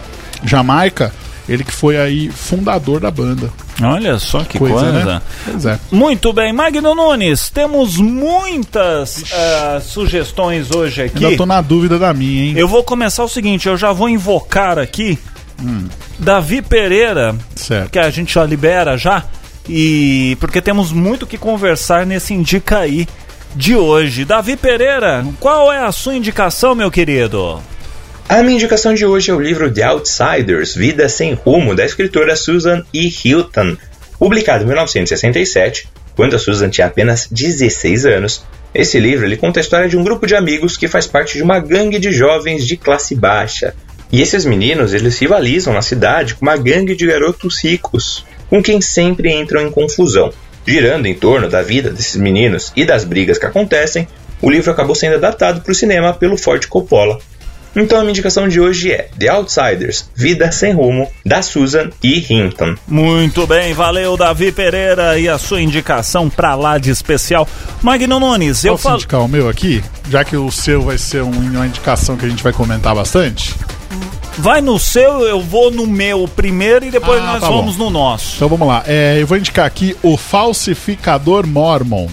Jamaica. 0.43 1.13
Ele 1.47 1.63
que 1.63 1.73
foi 1.73 1.97
aí 1.97 2.29
fundador 2.29 2.99
da 2.99 3.09
banda. 3.09 3.49
Olha 3.81 4.19
só 4.19 4.43
que 4.43 4.57
coisa. 4.57 4.75
Coisa, 4.75 5.05
né? 5.05 5.21
Pois 5.45 5.65
é. 5.65 5.79
Muito 5.91 6.33
bem, 6.33 6.51
Magno 6.51 6.93
Nunes, 6.93 7.49
temos 7.49 7.97
muitas 7.97 9.23
ah, 9.33 9.79
sugestões 9.81 10.71
hoje 10.71 11.03
aqui. 11.03 11.23
Ainda 11.25 11.37
tô 11.37 11.45
na 11.45 11.61
dúvida 11.61 11.97
da 11.97 12.13
minha, 12.13 12.45
hein? 12.45 12.53
Eu 12.57 12.67
vou 12.67 12.83
começar 12.83 13.23
o 13.23 13.29
seguinte, 13.29 13.67
eu 13.67 13.77
já 13.77 13.91
vou 13.91 14.09
invocar 14.09 14.77
aqui 14.77 15.17
Davi 16.17 16.61
Pereira, 16.61 17.35
Certo. 17.55 17.91
que 17.91 17.99
a 17.99 18.09
gente 18.09 18.33
já 18.33 18.43
libera 18.43 18.97
já, 18.97 19.23
e 19.67 20.37
porque 20.39 20.61
temos 20.61 20.91
muito 20.91 21.27
que 21.27 21.37
conversar 21.37 22.05
nesse 22.05 22.33
Indica 22.33 22.79
aí 22.79 23.07
de 23.55 23.75
hoje. 23.75 24.25
Davi 24.25 24.55
Pereira, 24.55 25.25
qual 25.39 25.71
é 25.71 25.83
a 25.83 25.91
sua 25.91 26.15
indicação, 26.15 26.75
meu 26.75 26.91
querido? 26.91 27.61
A 28.29 28.43
minha 28.43 28.57
indicação 28.57 28.93
de 28.93 29.07
hoje 29.07 29.31
é 29.31 29.33
o 29.33 29.39
livro 29.39 29.73
The 29.73 29.81
Outsiders, 29.81 30.75
Vida 30.75 31.09
Sem 31.09 31.33
Rumo, 31.33 31.73
da 31.73 31.83
escritora 31.83 32.35
Susan 32.35 32.85
E. 32.93 33.11
Hilton. 33.25 33.75
Publicado 34.19 34.63
em 34.63 34.67
1967, 34.67 35.89
quando 36.15 36.35
a 36.35 36.39
Susan 36.39 36.69
tinha 36.69 36.85
apenas 36.85 37.27
16 37.31 38.05
anos, 38.05 38.45
esse 38.71 38.99
livro 38.99 39.25
ele 39.25 39.35
conta 39.35 39.59
a 39.59 39.61
história 39.61 39.89
de 39.89 39.97
um 39.97 40.03
grupo 40.03 40.27
de 40.27 40.35
amigos 40.35 40.77
que 40.77 40.87
faz 40.87 41.07
parte 41.07 41.37
de 41.37 41.43
uma 41.43 41.59
gangue 41.59 41.97
de 41.97 42.11
jovens 42.11 42.67
de 42.67 42.77
classe 42.77 43.15
baixa. 43.15 43.73
E 44.11 44.21
esses 44.21 44.45
meninos 44.45 44.93
eles 44.93 45.17
rivalizam 45.17 45.73
na 45.73 45.81
cidade 45.81 46.35
com 46.35 46.45
uma 46.45 46.55
gangue 46.55 46.95
de 46.95 47.07
garotos 47.07 47.63
ricos, 47.63 48.23
com 48.47 48.61
quem 48.61 48.79
sempre 48.79 49.33
entram 49.33 49.61
em 49.61 49.71
confusão. 49.71 50.31
Girando 50.67 51.07
em 51.07 51.15
torno 51.15 51.49
da 51.49 51.63
vida 51.63 51.89
desses 51.89 52.15
meninos 52.15 52.71
e 52.75 52.85
das 52.85 53.03
brigas 53.03 53.39
que 53.39 53.47
acontecem, 53.47 54.07
o 54.39 54.51
livro 54.51 54.69
acabou 54.69 54.93
sendo 54.93 55.15
adaptado 55.15 55.61
para 55.61 55.71
o 55.71 55.75
cinema 55.75 56.13
pelo 56.13 56.37
Ford 56.37 56.63
Coppola. 56.67 57.17
Então 57.75 57.97
a 57.97 58.01
minha 58.01 58.11
indicação 58.11 58.47
de 58.47 58.59
hoje 58.59 58.91
é 58.91 59.09
The 59.17 59.29
Outsiders, 59.29 60.09
Vida 60.15 60.51
Sem 60.51 60.73
Rumo, 60.73 61.07
da 61.25 61.41
Susan 61.41 61.89
E. 62.03 62.25
Hinton. 62.33 62.75
Muito 62.87 63.45
bem, 63.45 63.73
valeu 63.73 64.17
Davi 64.17 64.51
Pereira 64.51 65.17
e 65.19 65.29
a 65.29 65.37
sua 65.37 65.61
indicação 65.61 66.29
pra 66.29 66.55
lá 66.55 66.77
de 66.77 66.89
especial. 66.89 67.47
Magno 67.81 68.19
Nunes, 68.19 68.63
eu 68.65 68.73
Posso 68.73 68.83
falo. 68.83 68.95
indicar 68.95 69.21
o 69.21 69.27
meu 69.27 69.47
aqui? 69.47 69.83
Já 70.09 70.23
que 70.23 70.35
o 70.35 70.51
seu 70.51 70.81
vai 70.81 70.97
ser 70.97 71.21
um- 71.23 71.29
uma 71.29 71.67
indicação 71.67 72.17
que 72.17 72.25
a 72.25 72.29
gente 72.29 72.41
vai 72.43 72.51
comentar 72.53 72.95
bastante. 72.95 73.53
Vai 74.37 74.61
no 74.61 74.79
seu, 74.79 75.21
eu 75.27 75.41
vou 75.41 75.69
no 75.69 75.85
meu 75.85 76.25
primeiro 76.27 76.85
e 76.85 76.89
depois 76.91 77.21
Ah, 77.21 77.25
nós 77.33 77.41
tá 77.41 77.49
vamos 77.49 77.75
bom. 77.75 77.85
no 77.85 77.89
nosso. 77.89 78.35
Então 78.37 78.47
vamos 78.47 78.67
lá. 78.67 78.83
É, 78.87 79.17
eu 79.19 79.27
vou 79.27 79.37
indicar 79.37 79.65
aqui 79.65 79.97
O 80.01 80.15
Falsificador 80.15 81.45
Mormon, 81.45 82.07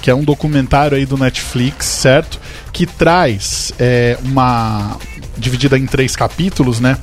que 0.00 0.10
é 0.10 0.14
um 0.14 0.24
documentário 0.24 0.96
aí 0.96 1.04
do 1.04 1.18
Netflix, 1.18 1.84
certo? 1.86 2.40
Que 2.72 2.86
traz 2.86 3.72
é, 3.78 4.16
uma. 4.24 4.96
dividida 5.36 5.78
em 5.78 5.84
três 5.86 6.16
capítulos, 6.16 6.80
né? 6.80 6.96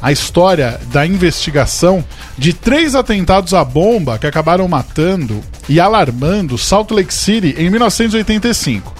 A 0.00 0.10
história 0.10 0.80
da 0.90 1.06
investigação 1.06 2.02
de 2.36 2.52
três 2.54 2.94
atentados 2.94 3.52
à 3.52 3.62
bomba 3.64 4.18
que 4.18 4.26
acabaram 4.26 4.66
matando 4.68 5.42
e 5.68 5.78
alarmando 5.80 6.56
Salt 6.56 6.90
Lake 6.92 7.12
City 7.12 7.54
em 7.58 7.68
1985. 7.70 8.94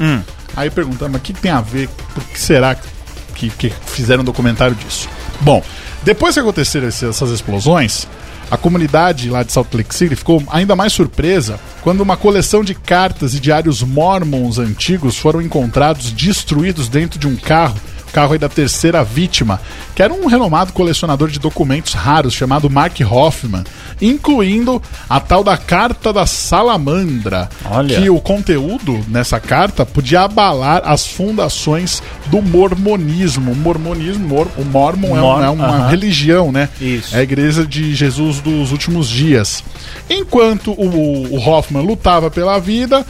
Aí 0.57 0.70
perguntamos, 0.70 1.12
mas 1.12 1.20
o 1.20 1.24
que, 1.24 1.33
que 1.33 1.40
tem 1.40 1.50
a 1.50 1.61
ver? 1.61 1.88
Por 2.14 2.22
que 2.24 2.38
será 2.38 2.74
que, 2.74 2.87
que 3.35 3.73
fizeram 3.87 4.23
um 4.23 4.25
documentário 4.25 4.75
disso? 4.75 5.09
Bom, 5.40 5.62
depois 6.03 6.35
que 6.35 6.40
aconteceram 6.40 6.87
essas 6.87 7.31
explosões, 7.31 8.07
a 8.51 8.57
comunidade 8.57 9.31
lá 9.31 9.42
de 9.42 9.53
Salt 9.53 9.73
Lake 9.75 9.94
City 9.94 10.14
ficou 10.14 10.42
ainda 10.51 10.77
mais 10.77 10.92
surpresa 10.92 11.59
quando 11.83 12.03
uma 12.03 12.16
coleção 12.16 12.62
de 12.62 12.75
cartas 12.75 13.35
e 13.35 13.40
diários 13.40 13.83
mormons 13.83 14.59
antigos 14.59 15.16
foram 15.16 15.40
encontrados 15.40 16.12
destruídos 16.12 16.88
dentro 16.88 17.18
de 17.18 17.27
um 17.27 17.37
carro, 17.37 17.77
o 18.07 18.12
carro 18.12 18.33
aí 18.33 18.38
da 18.38 18.49
terceira 18.49 19.03
vítima, 19.03 19.61
que 19.94 20.03
era 20.03 20.12
um 20.12 20.27
renomado 20.27 20.73
colecionador 20.73 21.31
de 21.31 21.38
documentos 21.38 21.94
raros 21.94 22.35
chamado 22.35 22.70
Mark 22.70 23.01
Hoffman. 23.01 23.64
Incluindo 24.09 24.81
a 25.09 25.19
tal 25.21 25.43
da 25.45 25.57
Carta 25.57 26.12
da 26.12 26.27
Salamandra. 26.27 27.49
Olha. 27.64 28.01
Que 28.01 28.11
o 28.11 28.21
conteúdo 28.21 29.05
nessa 29.09 29.38
carta 29.40 29.85
podia 29.87 30.23
abalar 30.23 30.83
as 30.85 31.07
fundações 31.07 32.03
do 32.27 32.40
mormonismo. 32.43 33.53
O 33.53 33.57
mormonismo, 33.57 34.27
mor- 34.29 34.49
o 34.59 34.64
mormon 34.64 35.17
é, 35.17 35.21
um- 35.21 35.23
Mor- 35.23 35.43
é 35.45 35.49
uma 35.51 35.67
aham. 35.67 35.88
religião, 35.88 36.53
né? 36.53 36.69
Isso. 36.81 37.14
É 37.14 37.21
a 37.21 37.23
igreja 37.23 37.67
de 37.67 37.95
Jesus 37.95 38.40
dos 38.40 38.73
últimos 38.73 39.09
dias. 39.09 39.62
Enquanto 40.09 40.73
o, 40.73 41.35
o 41.35 41.38
Hoffman 41.38 41.83
lutava 41.85 42.31
pela 42.31 42.59
vida, 42.59 43.05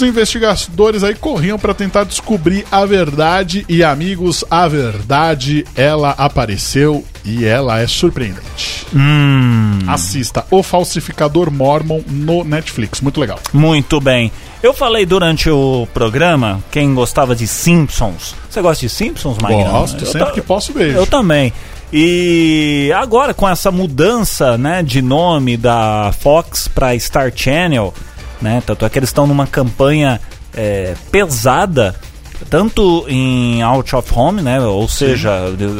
os 0.00 0.08
investigadores 0.08 1.04
aí 1.04 1.14
corriam 1.14 1.58
para 1.58 1.74
tentar 1.74 2.04
descobrir 2.04 2.64
a 2.72 2.84
verdade 2.86 3.64
e 3.68 3.84
amigos, 3.84 4.44
a 4.50 4.66
verdade 4.66 5.66
ela 5.76 6.10
apareceu 6.16 7.04
e 7.24 7.44
ela 7.44 7.80
é 7.80 7.86
surpreendente. 7.86 8.86
Hum. 8.94 9.78
Assista 9.86 10.44
O 10.50 10.62
Falsificador 10.62 11.50
Mormon 11.50 12.00
no 12.08 12.44
Netflix, 12.44 13.00
muito 13.00 13.20
legal. 13.20 13.38
Muito 13.52 14.00
bem. 14.00 14.32
Eu 14.62 14.72
falei 14.72 15.04
durante 15.04 15.50
o 15.50 15.86
programa, 15.92 16.62
quem 16.70 16.94
gostava 16.94 17.34
de 17.34 17.46
Simpsons. 17.46 18.34
Você 18.48 18.60
gosta 18.62 18.86
de 18.86 18.92
Simpsons, 18.92 19.38
Magnão? 19.38 19.70
Gosto, 19.70 20.04
Eu 20.04 20.12
sempre 20.12 20.32
que 20.32 20.40
posso 20.40 20.72
vejo. 20.72 20.96
Eu 20.96 21.06
também. 21.06 21.52
E 21.92 22.92
agora 22.96 23.34
com 23.34 23.48
essa 23.48 23.70
mudança, 23.70 24.56
né, 24.56 24.82
de 24.82 25.02
nome 25.02 25.56
da 25.56 26.14
Fox 26.20 26.68
para 26.68 26.96
Star 26.98 27.32
Channel, 27.34 27.92
né, 28.40 28.62
tanto 28.64 28.84
é 28.84 28.88
que 28.90 28.98
eles 28.98 29.08
estão 29.10 29.26
numa 29.26 29.46
campanha 29.46 30.20
é, 30.54 30.94
pesada, 31.10 31.94
tanto 32.48 33.04
em 33.08 33.60
out 33.62 33.94
of 33.94 34.10
home, 34.14 34.40
né, 34.42 34.60
ou 34.60 34.88
seja, 34.88 35.30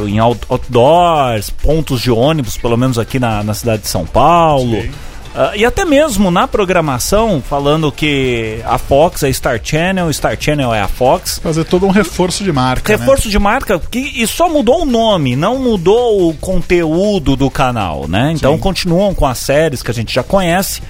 em 0.07 0.19
out- 0.19 0.45
outdoors, 0.49 1.51
pontos 1.51 2.01
de 2.01 2.11
ônibus, 2.11 2.57
pelo 2.57 2.77
menos 2.77 2.99
aqui 2.99 3.19
na, 3.19 3.43
na 3.43 3.55
cidade 3.55 3.83
de 3.83 3.89
São 3.89 4.05
Paulo. 4.07 4.81
Sim. 4.83 4.91
Ah, 5.33 5.53
e 5.55 5.65
até 5.65 5.85
mesmo 5.85 6.29
na 6.29 6.49
programação, 6.49 7.41
falando 7.49 7.93
que 7.93 8.61
a 8.65 8.77
Fox 8.79 9.23
é 9.23 9.33
Star 9.33 9.61
Channel, 9.63 10.13
Star 10.13 10.37
Channel 10.39 10.75
é 10.75 10.81
a 10.81 10.89
Fox. 10.89 11.39
Fazer 11.41 11.63
todo 11.63 11.87
um 11.87 11.91
reforço 11.91 12.43
de 12.43 12.51
marca. 12.53 12.93
né? 12.93 12.99
Reforço 12.99 13.29
de 13.31 13.39
marca 13.39 13.79
que 13.79 14.01
e 14.01 14.27
só 14.27 14.49
mudou 14.49 14.83
o 14.83 14.85
nome, 14.85 15.37
não 15.37 15.57
mudou 15.57 16.29
o 16.29 16.35
conteúdo 16.35 17.37
do 17.37 17.49
canal, 17.49 18.09
né? 18.09 18.33
Então 18.35 18.55
Sim. 18.55 18.59
continuam 18.59 19.15
com 19.15 19.25
as 19.25 19.39
séries 19.39 19.85
que 19.85 19.91
a 19.93 19.95
gente 19.95 20.13
já 20.13 20.25
conhece. 20.25 20.83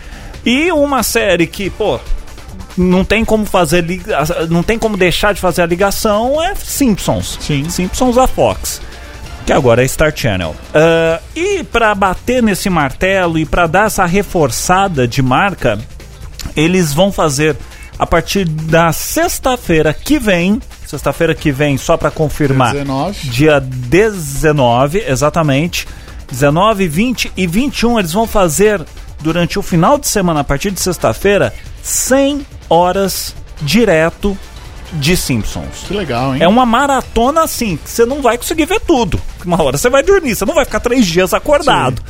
E 0.45 0.73
uma 0.73 1.03
série 1.03 1.47
que, 1.47 1.69
pô, 1.71 1.99
não 2.77 3.05
tem 3.05 3.25
como 3.25 3.45
fazer 3.45 3.85
não 4.49 4.63
tem 4.63 4.79
como 4.79 4.97
deixar 4.97 5.35
de 5.35 5.41
fazer 5.41 5.63
a 5.63 5.67
ligação 5.67 6.43
é 6.43 6.55
Simpsons. 6.55 7.39
Sim. 7.41 7.69
Simpsons 7.69 8.17
da 8.17 8.27
Fox. 8.27 8.81
Que 9.47 9.53
agora 9.53 9.83
é 9.83 9.89
Star 9.89 10.13
Channel. 10.15 10.55
Ah, 10.75 11.21
e 11.35 11.65
pra 11.65 11.95
bater 11.95 12.43
nesse 12.43 12.71
martelo 12.71 13.39
e 13.39 13.45
pra 13.45 13.67
dar 13.67 13.87
essa 13.87 14.05
reforçada 14.07 15.07
de 15.09 15.23
marca, 15.23 15.79
eles 16.57 16.93
vão 16.93 17.11
fazer 17.11 17.57
a 17.99 18.07
partir 18.07 18.45
da 18.45 18.93
sexta-feira 18.93 19.93
que 19.93 20.19
vem. 20.19 20.61
Sexta-feira 20.87 21.35
que 21.35 21.53
vem, 21.53 21.77
só 21.77 21.97
pra 21.97 22.11
confirmar. 22.11 22.73
19. 22.73 23.29
Dia 23.29 23.61
19, 23.61 25.05
exatamente. 25.07 25.87
19, 26.31 26.89
20 26.89 27.33
e 27.37 27.47
21 27.47 27.99
eles 27.99 28.13
vão 28.13 28.27
fazer 28.27 28.81
durante 29.21 29.59
o 29.59 29.63
final 29.63 29.99
de 29.99 30.09
semana, 30.09 30.41
a 30.41 30.45
partir 30.45 30.71
de 30.71 30.81
sexta-feira, 30.81 31.53
100 31.83 32.47
horas 32.69 33.35
direto 33.63 34.37
de 34.93 35.17
Simpsons. 35.17 35.85
Que 35.87 35.95
legal, 35.95 36.35
hein? 36.35 36.43
É 36.43 36.49
uma 36.49 36.67
maratona 36.67 37.43
assim, 37.43 37.77
que 37.77 37.89
você 37.89 38.05
não 38.05 38.23
vai 38.23 38.37
conseguir 38.37 38.67
ver 38.67 38.81
tudo. 38.81 39.21
Uma 39.45 39.63
hora 39.63 39.79
você 39.79 39.89
vai 39.89 40.03
dormir, 40.03 40.35
você 40.35 40.45
não 40.45 40.55
vai 40.55 40.65
ficar 40.65 40.81
três 40.81 41.07
dias 41.07 41.33
acordado. 41.33 42.03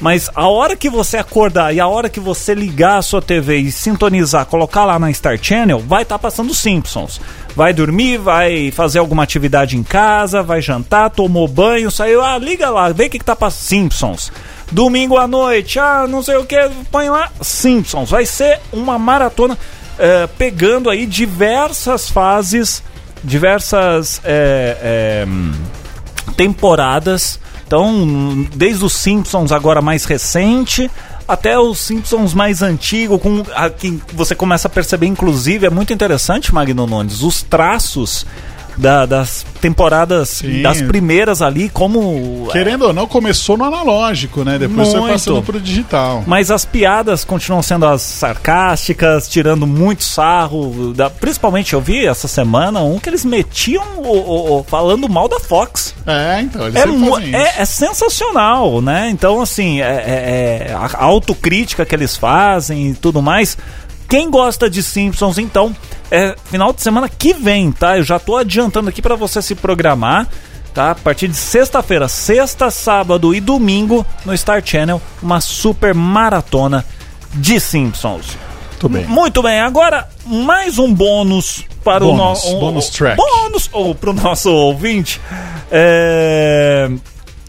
Mas 0.00 0.30
a 0.34 0.48
hora 0.48 0.76
que 0.76 0.88
você 0.88 1.18
acordar 1.18 1.74
e 1.74 1.80
a 1.80 1.86
hora 1.86 2.08
que 2.08 2.18
você 2.18 2.54
ligar 2.54 2.96
a 2.96 3.02
sua 3.02 3.20
TV 3.20 3.58
e 3.58 3.72
sintonizar, 3.72 4.46
colocar 4.46 4.86
lá 4.86 4.98
na 4.98 5.12
Star 5.12 5.38
Channel, 5.40 5.78
vai 5.80 6.02
estar 6.02 6.18
passando 6.18 6.54
Simpsons. 6.54 7.20
Vai 7.54 7.74
dormir, 7.74 8.16
vai 8.16 8.70
fazer 8.70 8.98
alguma 8.98 9.22
atividade 9.22 9.76
em 9.76 9.82
casa, 9.82 10.42
vai 10.42 10.62
jantar, 10.62 11.10
tomou 11.10 11.46
banho, 11.46 11.90
saiu, 11.90 12.22
ah, 12.22 12.38
liga 12.38 12.70
lá, 12.70 12.88
vê 12.88 13.06
o 13.06 13.10
que, 13.10 13.18
que 13.18 13.24
tá 13.24 13.36
passando. 13.36 13.60
Simpsons. 13.60 14.32
Domingo 14.70 15.16
à 15.16 15.26
noite, 15.26 15.78
ah, 15.78 16.06
não 16.08 16.22
sei 16.22 16.36
o 16.36 16.44
que, 16.44 16.56
põe 16.90 17.08
lá, 17.08 17.30
Simpsons. 17.40 18.10
Vai 18.10 18.24
ser 18.24 18.60
uma 18.72 18.98
maratona 18.98 19.58
eh, 19.98 20.28
pegando 20.38 20.88
aí 20.88 21.06
diversas 21.06 22.08
fases, 22.08 22.82
diversas. 23.24 24.20
eh, 24.24 24.76
eh, 24.82 25.26
temporadas. 26.40 27.38
Então, 27.66 28.46
desde 28.54 28.84
os 28.84 28.94
Simpsons 28.94 29.52
agora 29.52 29.82
mais 29.82 30.04
recente 30.04 30.90
até 31.28 31.56
os 31.56 31.78
Simpsons 31.78 32.34
mais 32.34 32.60
antigo, 32.62 33.18
com 33.18 33.44
a, 33.54 33.70
que 33.70 34.00
você 34.12 34.34
começa 34.34 34.66
a 34.66 34.70
perceber, 34.70 35.06
inclusive, 35.06 35.66
é 35.66 35.70
muito 35.70 35.92
interessante, 35.92 36.52
Magno 36.52 36.86
Nunes, 36.86 37.22
os 37.22 37.42
traços 37.42 38.26
da- 38.76 39.06
das 39.06 39.44
temporadas, 39.60 40.28
Sim. 40.30 40.62
das 40.62 40.80
primeiras 40.82 41.42
ali, 41.42 41.68
como. 41.68 42.48
Querendo 42.52 42.86
ou 42.86 42.92
não, 42.92 43.06
começou 43.06 43.56
no 43.56 43.64
analógico, 43.64 44.42
né? 44.44 44.58
Depois 44.58 44.88
foi 44.88 45.00
Muito. 45.00 45.12
passando 45.12 45.42
pro 45.42 45.60
digital. 45.60 46.24
Mas 46.26 46.50
as 46.50 46.64
piadas 46.64 47.24
continuam 47.24 47.62
sendo 47.62 47.86
as 47.86 48.00
sarcásticas, 48.02 49.28
tirando 49.28 49.66
muito 49.66 50.02
sarro. 50.04 50.92
Da, 50.94 51.10
principalmente 51.10 51.72
eu 51.74 51.80
vi 51.80 52.06
essa 52.06 52.26
semana 52.28 52.80
um 52.80 52.98
que 52.98 53.08
eles 53.08 53.24
metiam 53.24 53.84
o- 53.98 54.58
o- 54.60 54.64
falando 54.64 55.08
mal 55.08 55.28
da 55.28 55.38
Fox. 55.40 55.94
É, 56.06 56.40
então, 56.40 56.62
eles 56.66 56.76
É, 56.76 56.86
mu- 56.86 57.18
é, 57.18 57.54
é 57.58 57.64
sensacional, 57.64 58.80
né? 58.80 59.08
Então, 59.10 59.40
assim, 59.40 59.80
é, 59.80 59.84
é- 59.84 60.66
é 60.70 60.74
a 60.74 61.04
autocrítica 61.04 61.84
que 61.84 61.94
eles 61.94 62.16
fazem 62.16 62.88
e 62.90 62.94
tudo 62.94 63.20
mais. 63.22 63.56
Quem 64.10 64.28
gosta 64.28 64.68
de 64.68 64.82
Simpsons, 64.82 65.38
então, 65.38 65.74
é 66.10 66.34
final 66.46 66.72
de 66.72 66.82
semana 66.82 67.08
que 67.08 67.32
vem, 67.32 67.70
tá? 67.70 67.96
Eu 67.96 68.02
já 68.02 68.18
tô 68.18 68.36
adiantando 68.36 68.88
aqui 68.88 69.00
pra 69.00 69.14
você 69.14 69.40
se 69.40 69.54
programar, 69.54 70.26
tá? 70.74 70.90
A 70.90 70.94
partir 70.96 71.28
de 71.28 71.36
sexta-feira, 71.36 72.08
sexta, 72.08 72.72
sábado 72.72 73.32
e 73.32 73.40
domingo 73.40 74.04
no 74.24 74.36
Star 74.36 74.66
Channel, 74.66 75.00
uma 75.22 75.40
super 75.40 75.94
maratona 75.94 76.84
de 77.34 77.60
Simpsons. 77.60 78.36
Muito 78.70 78.88
bem. 78.88 79.06
Muito 79.06 79.42
bem, 79.42 79.60
agora 79.60 80.08
mais 80.26 80.76
um 80.76 80.92
bônus 80.92 81.64
para 81.84 82.00
Bônus, 82.00 82.14
o 82.14 82.24
nosso. 82.24 82.58
bônus 82.58 82.88
track. 82.88 83.16
Bônus 83.16 83.70
ou 83.72 83.94
para 83.94 84.10
o 84.10 84.12
nosso 84.12 84.50
ouvinte. 84.50 85.20
É... 85.70 86.90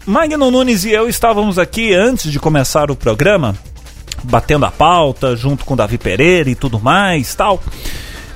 Magno 0.06 0.48
Nunes 0.48 0.84
e 0.84 0.92
eu 0.92 1.08
estávamos 1.08 1.58
aqui 1.58 1.92
antes 1.92 2.30
de 2.30 2.38
começar 2.38 2.88
o 2.88 2.94
programa, 2.94 3.56
batendo 4.22 4.66
a 4.66 4.70
pauta 4.70 5.36
junto 5.36 5.64
com 5.64 5.76
Davi 5.76 5.98
Pereira 5.98 6.50
e 6.50 6.54
tudo 6.54 6.80
mais 6.80 7.34
tal. 7.34 7.62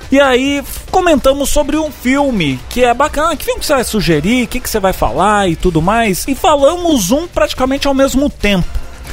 E 0.09 0.19
aí 0.19 0.63
comentamos 0.89 1.49
sobre 1.49 1.77
um 1.77 1.91
filme 1.91 2.59
que 2.69 2.83
é 2.83 2.93
bacana. 2.93 3.35
Que 3.35 3.43
filme 3.43 3.59
que 3.59 3.65
você 3.65 3.73
vai 3.73 3.83
sugerir? 3.83 4.45
O 4.45 4.47
que, 4.47 4.59
que 4.59 4.69
você 4.69 4.79
vai 4.79 4.93
falar 4.93 5.49
e 5.49 5.55
tudo 5.55 5.81
mais? 5.81 6.25
E 6.27 6.35
falamos 6.35 7.11
um 7.11 7.27
praticamente 7.27 7.87
ao 7.87 7.93
mesmo 7.93 8.29
tempo. 8.29 8.67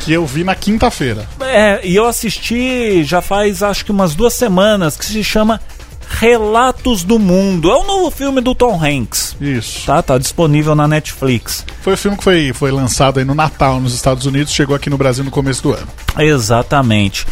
Que 0.05 0.13
eu 0.13 0.25
vi 0.25 0.45
na 0.45 0.55
quinta-feira. 0.55 1.27
É, 1.41 1.81
e 1.83 1.97
eu 1.97 2.07
assisti 2.07 3.03
já 3.03 3.21
faz 3.21 3.63
acho 3.63 3.85
que 3.85 3.91
umas 3.91 4.15
duas 4.15 4.35
semanas, 4.35 4.97
que 4.97 5.05
se 5.05 5.25
chama 5.25 5.61
Relatos 6.19 7.03
do 7.03 7.19
Mundo. 7.19 7.71
É 7.71 7.75
o 7.75 7.85
novo 7.85 8.11
filme 8.11 8.41
do 8.41 8.55
Tom 8.55 8.81
Hanks. 8.83 9.37
Isso. 9.41 9.87
Tá, 9.87 10.01
tá 10.03 10.17
disponível 10.19 10.75
na 10.75 10.87
Netflix. 10.87 11.65
Foi 11.83 11.95
o 11.95 11.97
filme 11.97 12.17
que 12.17 12.25
foi, 12.25 12.53
foi 12.53 12.71
lançado 12.71 13.19
aí 13.19 13.25
no 13.25 13.35
Natal 13.35 13.81
nos 13.81 13.95
Estados 13.95 14.25
Unidos, 14.25 14.53
chegou 14.53 14.75
aqui 14.77 14.89
no 14.89 14.97
Brasil 14.97 15.25
no 15.25 15.31
começo 15.31 15.63
do 15.63 15.73
ano. 15.73 15.89
Exatamente. 16.19 17.27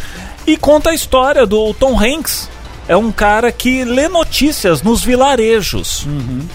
E 0.47 0.57
conta 0.57 0.91
a 0.91 0.95
história 0.95 1.47
do 1.47 1.73
Tom 1.75 1.99
Hanks. 1.99 2.49
É 2.89 2.97
um 2.97 3.13
cara 3.13 3.53
que 3.53 3.85
lê 3.85 4.09
notícias 4.09 4.83
nos 4.83 5.05
vilarejos, 5.05 6.05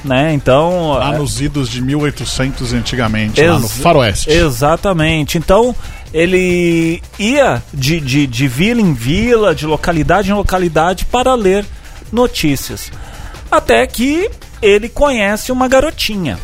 né? 0.04 0.34
Então, 0.34 0.92
Lá 0.92 1.16
é- 1.16 1.18
nos 1.18 1.40
idos 1.40 1.70
de 1.70 1.82
1800 1.82 2.74
antigamente, 2.74 3.42
lá 3.42 3.58
no 3.58 3.70
Faroeste. 3.70 4.30
Exatamente. 4.30 5.38
Então, 5.38 5.74
ele 6.14 7.02
ia 7.18 7.64
de, 7.74 8.02
de, 8.02 8.28
de 8.28 8.48
vila 8.48 8.82
em 8.82 8.94
vila, 8.94 9.56
de 9.56 9.66
localidade 9.66 10.30
em 10.30 10.34
localidade, 10.34 11.06
para 11.06 11.34
ler 11.34 11.66
notícias. 12.12 12.92
Até 13.50 13.86
que 13.88 14.30
ele 14.62 14.90
conhece 14.90 15.52
uma 15.52 15.68
garotinha. 15.68 16.38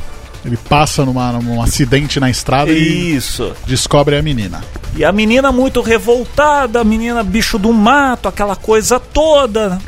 Ele 0.45 0.57
passa 0.57 1.05
numa, 1.05 1.31
num 1.33 1.61
acidente 1.61 2.19
na 2.19 2.29
estrada 2.29 2.71
e 2.71 3.15
Isso. 3.15 3.55
descobre 3.65 4.17
a 4.17 4.21
menina. 4.21 4.63
E 4.95 5.03
a 5.03 5.11
menina 5.11 5.51
muito 5.51 5.81
revoltada, 5.81 6.81
a 6.81 6.83
menina 6.83 7.23
bicho 7.23 7.57
do 7.57 7.71
mato, 7.71 8.27
aquela 8.27 8.55
coisa 8.55 8.99
toda. 8.99 9.79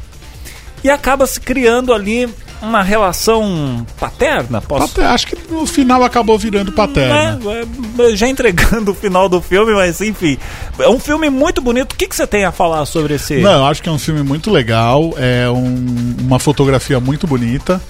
E 0.83 0.89
acaba 0.89 1.27
se 1.27 1.39
criando 1.39 1.93
ali 1.93 2.29
uma 2.67 2.81
relação 2.83 3.85
paterna, 3.99 4.61
posso 4.61 4.85
Até, 4.99 5.05
acho 5.05 5.27
que 5.27 5.37
no 5.51 5.65
final 5.65 6.03
acabou 6.03 6.37
virando 6.37 6.71
paterna. 6.71 7.39
né? 7.43 7.65
É, 8.11 8.15
Já 8.15 8.27
entregando 8.27 8.91
o 8.91 8.95
final 8.95 9.27
do 9.29 9.41
filme, 9.41 9.73
mas 9.73 10.01
enfim. 10.01 10.37
É 10.79 10.89
um 10.89 10.99
filme 10.99 11.29
muito 11.29 11.61
bonito. 11.61 11.93
O 11.93 11.95
que, 11.95 12.07
que 12.07 12.15
você 12.15 12.27
tem 12.27 12.45
a 12.45 12.51
falar 12.51 12.85
sobre 12.85 13.15
esse? 13.15 13.37
Não, 13.37 13.51
eu 13.51 13.65
acho 13.65 13.81
que 13.81 13.89
é 13.89 13.91
um 13.91 13.99
filme 13.99 14.23
muito 14.23 14.51
legal, 14.51 15.13
é 15.17 15.49
um- 15.49 16.15
uma 16.21 16.39
fotografia 16.39 16.99
muito 16.99 17.25
bonita, 17.27 17.81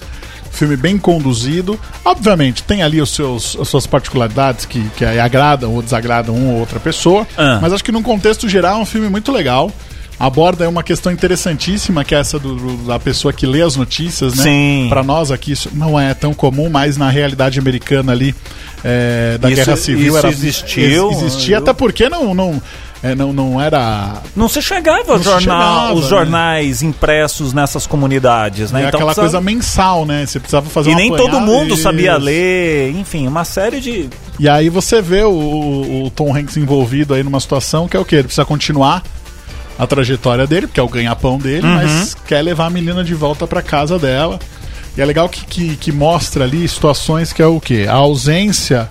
Filme 0.52 0.74
bem 0.74 0.96
conduzido. 0.96 1.78
Obviamente, 2.02 2.62
tem 2.62 2.82
ali 2.82 2.98
os 3.02 3.10
seus, 3.14 3.58
as 3.60 3.68
suas 3.68 3.86
particularidades 3.86 4.64
que, 4.64 4.80
que 4.96 5.04
agradam 5.04 5.74
ou 5.74 5.82
desagradam 5.82 6.34
uma 6.34 6.54
ou 6.54 6.60
outra 6.60 6.80
pessoa. 6.80 7.26
Ah. 7.36 7.58
Mas 7.60 7.74
acho 7.74 7.84
que 7.84 7.92
num 7.92 8.02
contexto 8.02 8.48
geral 8.48 8.78
é 8.78 8.80
um 8.80 8.86
filme 8.86 9.10
muito 9.10 9.30
legal. 9.30 9.70
Aborda 10.18 10.64
aí 10.64 10.68
uma 10.68 10.82
questão 10.82 11.12
interessantíssima, 11.12 12.02
que 12.04 12.14
é 12.14 12.18
essa 12.18 12.38
do, 12.38 12.54
do- 12.54 12.86
da 12.86 12.98
pessoa 12.98 13.32
que 13.32 13.44
lê 13.46 13.60
as 13.60 13.76
notícias, 13.76 14.34
né? 14.36 14.42
Sim. 14.44 14.86
Pra 14.88 15.02
nós 15.02 15.30
aqui 15.30 15.52
isso 15.52 15.70
não 15.74 15.98
é 16.00 16.14
tão 16.14 16.32
comum, 16.32 16.70
mas 16.70 16.96
na 16.96 17.10
realidade 17.10 17.58
americana 17.58 18.12
ali 18.12 18.34
é, 18.82 19.36
da 19.38 19.48
Isso- 19.50 19.56
Guerra 19.64 19.76
Civil 19.76 20.08
isso 20.08 20.16
era 20.18 20.28
existiu, 20.28 21.10
ex- 21.10 21.22
existia 21.22 21.56
eu- 21.56 21.60
até 21.62 21.72
porque 21.74 22.08
não 22.08 22.34
não, 22.34 22.62
é, 23.02 23.14
não 23.14 23.30
não 23.32 23.60
era 23.60 24.22
Não 24.34 24.48
se 24.48 24.62
chegava, 24.62 25.16
Não 25.16 25.22
jornal, 25.22 25.40
chegava, 25.40 25.94
os 25.94 26.02
né? 26.04 26.08
jornais 26.08 26.82
impressos 26.82 27.52
nessas 27.52 27.86
comunidades, 27.86 28.72
né? 28.72 28.84
é 28.84 28.86
aquela 28.86 29.04
precisava- 29.06 29.28
coisa 29.28 29.40
mensal, 29.42 30.06
né? 30.06 30.24
Você 30.24 30.38
precisava 30.40 30.70
fazer 30.70 30.90
E 30.90 30.94
um 30.94 30.96
nem 30.96 31.14
todo 31.14 31.40
mundo 31.40 31.76
sabia 31.76 32.12
isso. 32.12 32.20
ler, 32.24 32.90
enfim, 32.96 33.26
uma 33.26 33.44
série 33.44 33.80
de. 33.80 34.08
E 34.38 34.48
aí 34.48 34.70
você 34.70 35.02
vê 35.02 35.22
o, 35.24 35.30
o- 35.30 36.04
o 36.06 36.10
Tom 36.10 36.34
Hanks 36.34 36.56
envolvido 36.56 37.12
aí 37.12 37.22
numa 37.22 37.40
situação 37.40 37.86
que 37.86 37.96
é 37.96 38.00
o 38.00 38.04
quê? 38.04 38.16
Ele 38.16 38.24
precisa 38.24 38.44
continuar 38.46 39.02
a 39.78 39.86
trajetória 39.86 40.46
dele, 40.46 40.66
porque 40.66 40.80
é 40.80 40.82
o 40.82 40.88
ganha-pão 40.88 41.38
dele, 41.38 41.66
Uhum. 41.66 41.74
mas 41.74 42.14
quer 42.26 42.40
levar 42.42 42.66
a 42.66 42.70
menina 42.70 43.04
de 43.04 43.14
volta 43.14 43.46
pra 43.46 43.60
casa 43.62 43.98
dela. 43.98 44.38
E 44.96 45.00
é 45.00 45.04
legal 45.04 45.28
que, 45.28 45.44
que, 45.44 45.76
que 45.76 45.92
mostra 45.92 46.44
ali 46.44 46.66
situações 46.66 47.32
que 47.32 47.42
é 47.42 47.46
o 47.46 47.60
quê? 47.60 47.86
A 47.88 47.94
ausência 47.94 48.88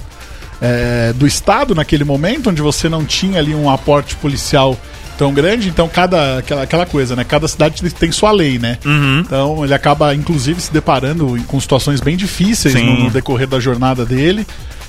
é, 0.62 1.12
do 1.13 1.26
Estado 1.26 1.74
naquele 1.74 2.04
momento, 2.04 2.50
onde 2.50 2.62
você 2.62 2.88
não 2.88 3.04
tinha 3.04 3.39
ali 3.39 3.56
um 3.56 3.69
aporte 3.69 4.15
policial 4.15 4.78
tão 5.17 5.34
grande, 5.34 5.69
então 5.69 5.88
cada 5.88 6.39
aquela, 6.39 6.63
aquela 6.63 6.86
coisa, 6.86 7.15
né? 7.15 7.24
Cada 7.24 7.48
cidade 7.48 7.82
tem 7.93 8.12
sua 8.12 8.32
lei, 8.32 8.60
né? 8.60 8.78
Uhum. 8.86 9.19
Então 9.21 9.63
ele 9.63 9.74
acaba 9.74 10.13
inclusive 10.13 10.60
se 10.62 10.71
deparando 10.74 11.38
com 11.48 11.60
situações 11.60 12.02
bem 12.02 12.17
difíceis 12.17 12.76
no, 12.76 13.04
no 13.06 13.10
decorrer 13.10 13.48
da 13.48 13.60
jornada 13.60 14.06
dele. 14.06 14.45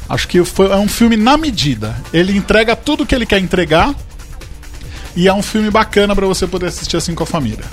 Acho 0.08 0.26
que 0.28 0.44
foi, 0.44 0.66
é 0.70 0.76
um 0.76 0.88
filme 0.88 1.16
na 1.16 1.36
medida. 1.36 1.94
Ele 2.12 2.36
entrega 2.36 2.74
tudo 2.76 3.06
que 3.06 3.14
ele 3.14 3.24
quer 3.26 3.38
entregar. 3.38 3.94
E 5.16 5.26
é 5.26 5.32
um 5.32 5.42
filme 5.42 5.70
bacana 5.70 6.14
pra 6.14 6.26
você 6.26 6.46
poder 6.46 6.66
assistir 6.66 6.96
assim 6.96 7.14
com 7.14 7.22
a 7.22 7.26
família. 7.26 7.64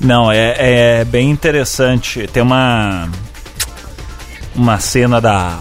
Não, 0.00 0.30
é, 0.30 1.00
é 1.00 1.04
bem 1.04 1.30
interessante. 1.30 2.26
Tem 2.32 2.42
uma. 2.42 3.08
Uma 4.54 4.78
cena 4.78 5.20
da. 5.20 5.58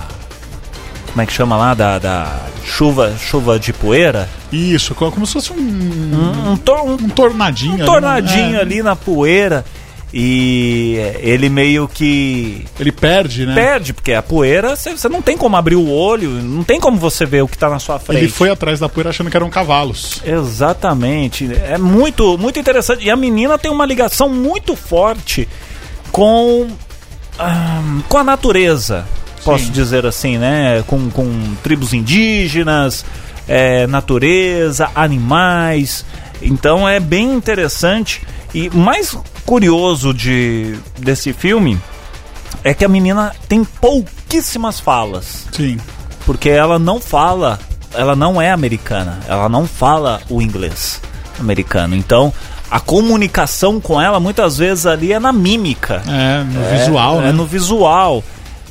Como 1.07 1.21
é 1.21 1.25
que 1.25 1.33
chama 1.33 1.57
lá? 1.57 1.73
Da, 1.73 1.97
da 1.99 2.39
chuva, 2.63 3.13
chuva 3.17 3.57
de 3.59 3.73
poeira. 3.73 4.29
Isso, 4.51 4.93
co- 4.95 5.11
como 5.11 5.25
se 5.25 5.33
fosse 5.33 5.51
um, 5.53 6.51
Um, 6.51 6.57
tor- 6.57 6.81
um 6.85 6.93
um 6.93 7.09
tornadinho. 7.09 7.75
ali, 7.75 7.85
tornadinho 7.85 8.51
né? 8.51 8.59
ali 8.59 8.83
na 8.83 8.95
poeira. 8.95 9.65
E 10.13 10.97
ele 11.19 11.47
meio 11.49 11.87
que 11.87 12.65
Ele 12.77 12.91
perde, 12.91 13.45
né? 13.45 13.55
perde, 13.55 13.93
porque 13.93 14.13
a 14.13 14.21
poeira, 14.21 14.75
você 14.75 15.07
não 15.07 15.21
tem 15.21 15.37
como 15.37 15.55
abrir 15.55 15.75
o 15.75 15.89
olho, 15.89 16.29
não 16.29 16.63
tem 16.63 16.81
como 16.81 16.97
você 16.97 17.25
ver 17.25 17.41
o 17.43 17.47
que 17.47 17.57
tá 17.57 17.69
na 17.69 17.79
sua 17.79 17.97
frente. 17.97 18.19
Ele 18.19 18.27
foi 18.27 18.49
atrás 18.49 18.77
da 18.77 18.89
poeira 18.89 19.09
achando 19.09 19.29
que 19.29 19.37
eram 19.37 19.49
cavalos. 19.49 20.21
Exatamente. 20.25 21.49
É 21.53 21.77
muito, 21.77 22.37
muito 22.37 22.59
interessante. 22.59 23.05
E 23.05 23.09
a 23.09 23.15
menina 23.15 23.57
tem 23.57 23.71
uma 23.71 23.85
ligação 23.85 24.27
muito 24.27 24.75
forte 24.75 25.47
com, 26.11 26.67
ah, 27.39 27.81
com 28.09 28.17
a 28.17 28.23
natureza, 28.23 29.05
posso 29.45 29.65
Sim. 29.65 29.71
dizer 29.71 30.05
assim, 30.05 30.37
né? 30.37 30.83
Com, 30.87 31.09
com 31.09 31.55
tribos 31.63 31.93
indígenas, 31.93 33.05
é, 33.47 33.87
natureza, 33.87 34.89
animais. 34.93 36.05
Então 36.41 36.87
é 36.87 36.99
bem 36.99 37.33
interessante. 37.33 38.21
E 38.53 38.69
mais 38.69 39.15
curioso 39.51 40.13
de, 40.13 40.77
desse 40.97 41.33
filme 41.33 41.77
é 42.63 42.73
que 42.73 42.85
a 42.85 42.87
menina 42.87 43.35
tem 43.49 43.65
pouquíssimas 43.65 44.79
falas 44.79 45.45
Sim. 45.51 45.77
porque 46.25 46.47
ela 46.47 46.79
não 46.79 47.01
fala, 47.01 47.59
ela 47.93 48.15
não 48.15 48.41
é 48.41 48.49
americana, 48.49 49.19
ela 49.27 49.49
não 49.49 49.67
fala 49.67 50.21
o 50.29 50.41
inglês 50.41 51.01
americano. 51.37 51.97
Então, 51.97 52.33
a 52.69 52.79
comunicação 52.79 53.81
com 53.81 54.01
ela 54.01 54.21
muitas 54.21 54.57
vezes 54.57 54.85
ali 54.85 55.11
é 55.11 55.19
na 55.19 55.33
mímica. 55.33 56.01
É, 56.07 56.43
no 56.45 56.63
É, 56.63 56.77
visual, 56.77 57.19
é 57.19 57.25
né? 57.25 57.31
no 57.33 57.45
visual. 57.45 58.23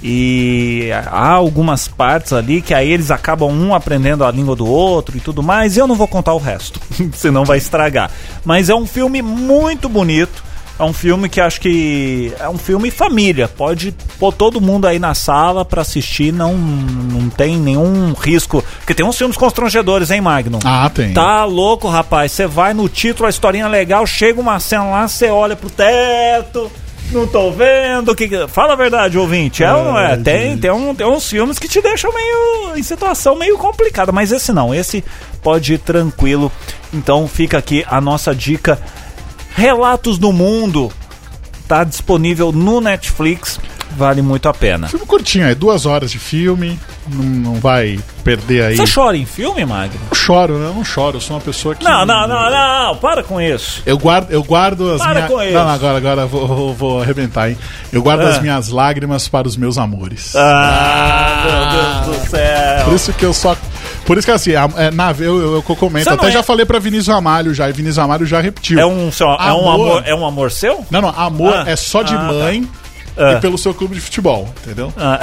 E 0.02 0.88
há 1.08 1.32
algumas 1.32 1.88
partes 1.88 2.32
ali 2.32 2.62
que 2.62 2.72
aí 2.72 2.90
eles 2.90 3.10
acabam 3.10 3.50
um 3.50 3.74
aprendendo 3.74 4.24
a 4.24 4.30
língua 4.30 4.56
do 4.56 4.66
outro 4.66 5.14
e 5.14 5.20
tudo 5.20 5.42
mais. 5.42 5.76
E 5.76 5.78
eu 5.78 5.86
não 5.86 5.94
vou 5.94 6.08
contar 6.08 6.32
o 6.32 6.38
resto, 6.38 6.80
senão 7.12 7.44
vai 7.44 7.58
estragar. 7.58 8.10
Mas 8.46 8.70
é 8.70 8.74
um 8.74 8.86
filme 8.86 9.20
muito 9.20 9.86
bonito. 9.86 10.48
É 10.80 10.84
um 10.84 10.94
filme 10.94 11.28
que 11.28 11.40
acho 11.40 11.60
que 11.60 12.32
é 12.40 12.48
um 12.48 12.56
filme 12.56 12.90
família. 12.90 13.46
Pode 13.46 13.94
pôr 14.18 14.32
todo 14.32 14.60
mundo 14.62 14.86
aí 14.86 14.98
na 14.98 15.12
sala 15.14 15.62
pra 15.64 15.82
assistir, 15.82 16.32
não, 16.32 16.54
não 16.56 17.28
tem 17.28 17.56
nenhum 17.58 18.14
risco. 18.14 18.64
Porque 18.78 18.94
tem 18.94 19.04
uns 19.04 19.18
filmes 19.18 19.36
constrangedores, 19.36 20.10
hein, 20.10 20.22
Magno? 20.22 20.58
Ah, 20.64 20.90
tem. 20.92 21.12
Tá 21.12 21.44
louco, 21.44 21.86
rapaz. 21.86 22.32
Você 22.32 22.46
vai 22.46 22.72
no 22.72 22.88
título, 22.88 23.26
a 23.26 23.30
historinha 23.30 23.68
legal, 23.68 24.06
chega 24.06 24.40
uma 24.40 24.58
cena 24.58 24.84
lá, 24.84 25.06
você 25.06 25.28
olha 25.28 25.54
pro 25.54 25.68
teto. 25.68 26.70
Não 27.12 27.26
tô 27.26 27.50
vendo. 27.50 28.14
Que... 28.14 28.28
que- 28.28 28.46
Fala 28.48 28.72
a 28.72 28.76
verdade, 28.76 29.18
ouvinte. 29.18 29.62
É 29.64 29.74
ou 29.74 29.84
não 29.84 29.98
é? 29.98 30.16
Tem, 30.16 30.56
tem, 30.56 30.70
um, 30.70 30.94
tem 30.94 31.06
uns 31.06 31.28
filmes 31.28 31.58
que 31.58 31.68
te 31.68 31.82
deixam 31.82 32.10
meio 32.14 32.76
em 32.76 32.82
situação 32.82 33.34
meio 33.36 33.58
complicada. 33.58 34.12
Mas 34.12 34.30
esse 34.32 34.52
não. 34.52 34.72
Esse 34.74 35.04
pode 35.42 35.74
ir 35.74 35.78
tranquilo. 35.78 36.50
Então 36.94 37.26
fica 37.28 37.58
aqui 37.58 37.84
a 37.90 38.00
nossa 38.00 38.34
dica. 38.34 38.80
Relatos 39.60 40.16
do 40.16 40.32
Mundo. 40.32 40.90
Tá 41.68 41.84
disponível 41.84 42.50
no 42.50 42.80
Netflix. 42.80 43.60
Vale 43.94 44.22
muito 44.22 44.48
a 44.48 44.54
pena. 44.54 44.88
Filme 44.88 45.04
curtinho, 45.04 45.44
é 45.46 45.54
duas 45.54 45.84
horas 45.84 46.10
de 46.12 46.18
filme. 46.18 46.78
Não, 47.08 47.24
não 47.24 47.54
vai 47.56 47.98
perder 48.24 48.62
aí. 48.64 48.76
Você 48.76 48.90
chora 48.90 49.16
em 49.16 49.26
filme, 49.26 49.64
Magno? 49.66 50.00
Eu 50.10 50.14
choro, 50.16 50.58
né? 50.58 50.66
Eu 50.68 50.74
não 50.74 50.84
choro. 50.84 51.16
Eu 51.16 51.20
sou 51.20 51.36
uma 51.36 51.42
pessoa 51.42 51.74
que. 51.74 51.84
Não, 51.84 52.06
não, 52.06 52.26
não, 52.26 52.50
não. 52.50 52.96
Para 52.96 53.22
com 53.22 53.38
isso. 53.40 53.82
Eu 53.84 53.98
guardo, 53.98 54.30
eu 54.30 54.42
guardo 54.42 54.92
as 54.92 55.02
Para 55.02 55.14
minhas. 55.14 55.30
com 55.30 55.42
isso. 55.42 55.52
Não, 55.52 55.64
não, 55.64 55.70
agora, 55.72 55.96
agora 55.98 56.20
eu 56.22 56.28
vou, 56.28 56.46
vou, 56.46 56.74
vou 56.74 57.02
arrebentar, 57.02 57.50
hein? 57.50 57.58
Eu 57.92 58.00
guardo 58.00 58.22
Ah. 58.22 58.28
as 58.30 58.40
minhas 58.40 58.68
lágrimas 58.68 59.28
para 59.28 59.46
os 59.46 59.56
meus 59.56 59.76
amores. 59.76 60.34
Ah, 60.36 61.42
meu 61.44 62.14
Deus 62.14 62.20
do 62.22 62.30
céu. 62.30 62.84
Por 62.86 62.94
isso 62.94 63.12
que 63.12 63.24
eu 63.26 63.34
só. 63.34 63.56
Por 64.10 64.18
isso 64.18 64.26
que 64.26 64.32
assim, 64.32 64.56
a- 64.56 64.68
é, 64.76 64.90
na, 64.90 65.12
eu, 65.20 65.40
eu, 65.40 65.54
eu 65.54 65.62
comento. 65.62 66.02
Você 66.02 66.10
Até 66.10 66.26
é- 66.26 66.30
já 66.32 66.42
falei 66.42 66.66
pra 66.66 66.80
Vinícius 66.80 67.06
Ramalho 67.06 67.54
já, 67.54 67.70
e 67.70 67.72
Vinícius 67.72 67.98
Ramalho 67.98 68.26
já 68.26 68.40
repetiu. 68.40 68.76
É 68.80 68.84
um, 68.84 69.12
seu- 69.12 69.28
é 69.28 69.52
um 69.52 69.70
Amor. 69.70 69.72
amor, 69.74 70.02
é 70.04 70.14
um 70.16 70.26
amor 70.26 70.50
seu? 70.50 70.84
Não, 70.90 71.00
não, 71.00 71.10
amor 71.10 71.54
Ah. 71.54 71.64
é 71.70 71.76
só 71.76 72.02
de 72.02 72.12
Ah, 72.12 72.18
tá. 72.18 72.24
mãe 72.24 72.68
Ah. 73.16 73.34
e 73.34 73.40
pelo 73.40 73.56
seu 73.56 73.72
clube 73.72 73.94
de 73.94 74.00
futebol, 74.00 74.52
entendeu? 74.64 74.92
Ah, 74.96 75.20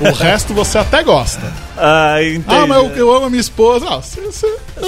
O 0.00 0.12
resto 0.14 0.54
você 0.54 0.78
até 0.78 1.02
gosta. 1.02 1.52
Ah 1.80 2.22
entendi. 2.22 2.44
Ah, 2.48 2.66
mas 2.66 2.76
eu, 2.78 2.96
eu 2.96 3.14
amo 3.14 3.26
a 3.26 3.30
minha 3.30 3.40
esposa. 3.40 3.86
Ah, 3.88 3.96
você, 3.96 4.20
você, 4.20 4.46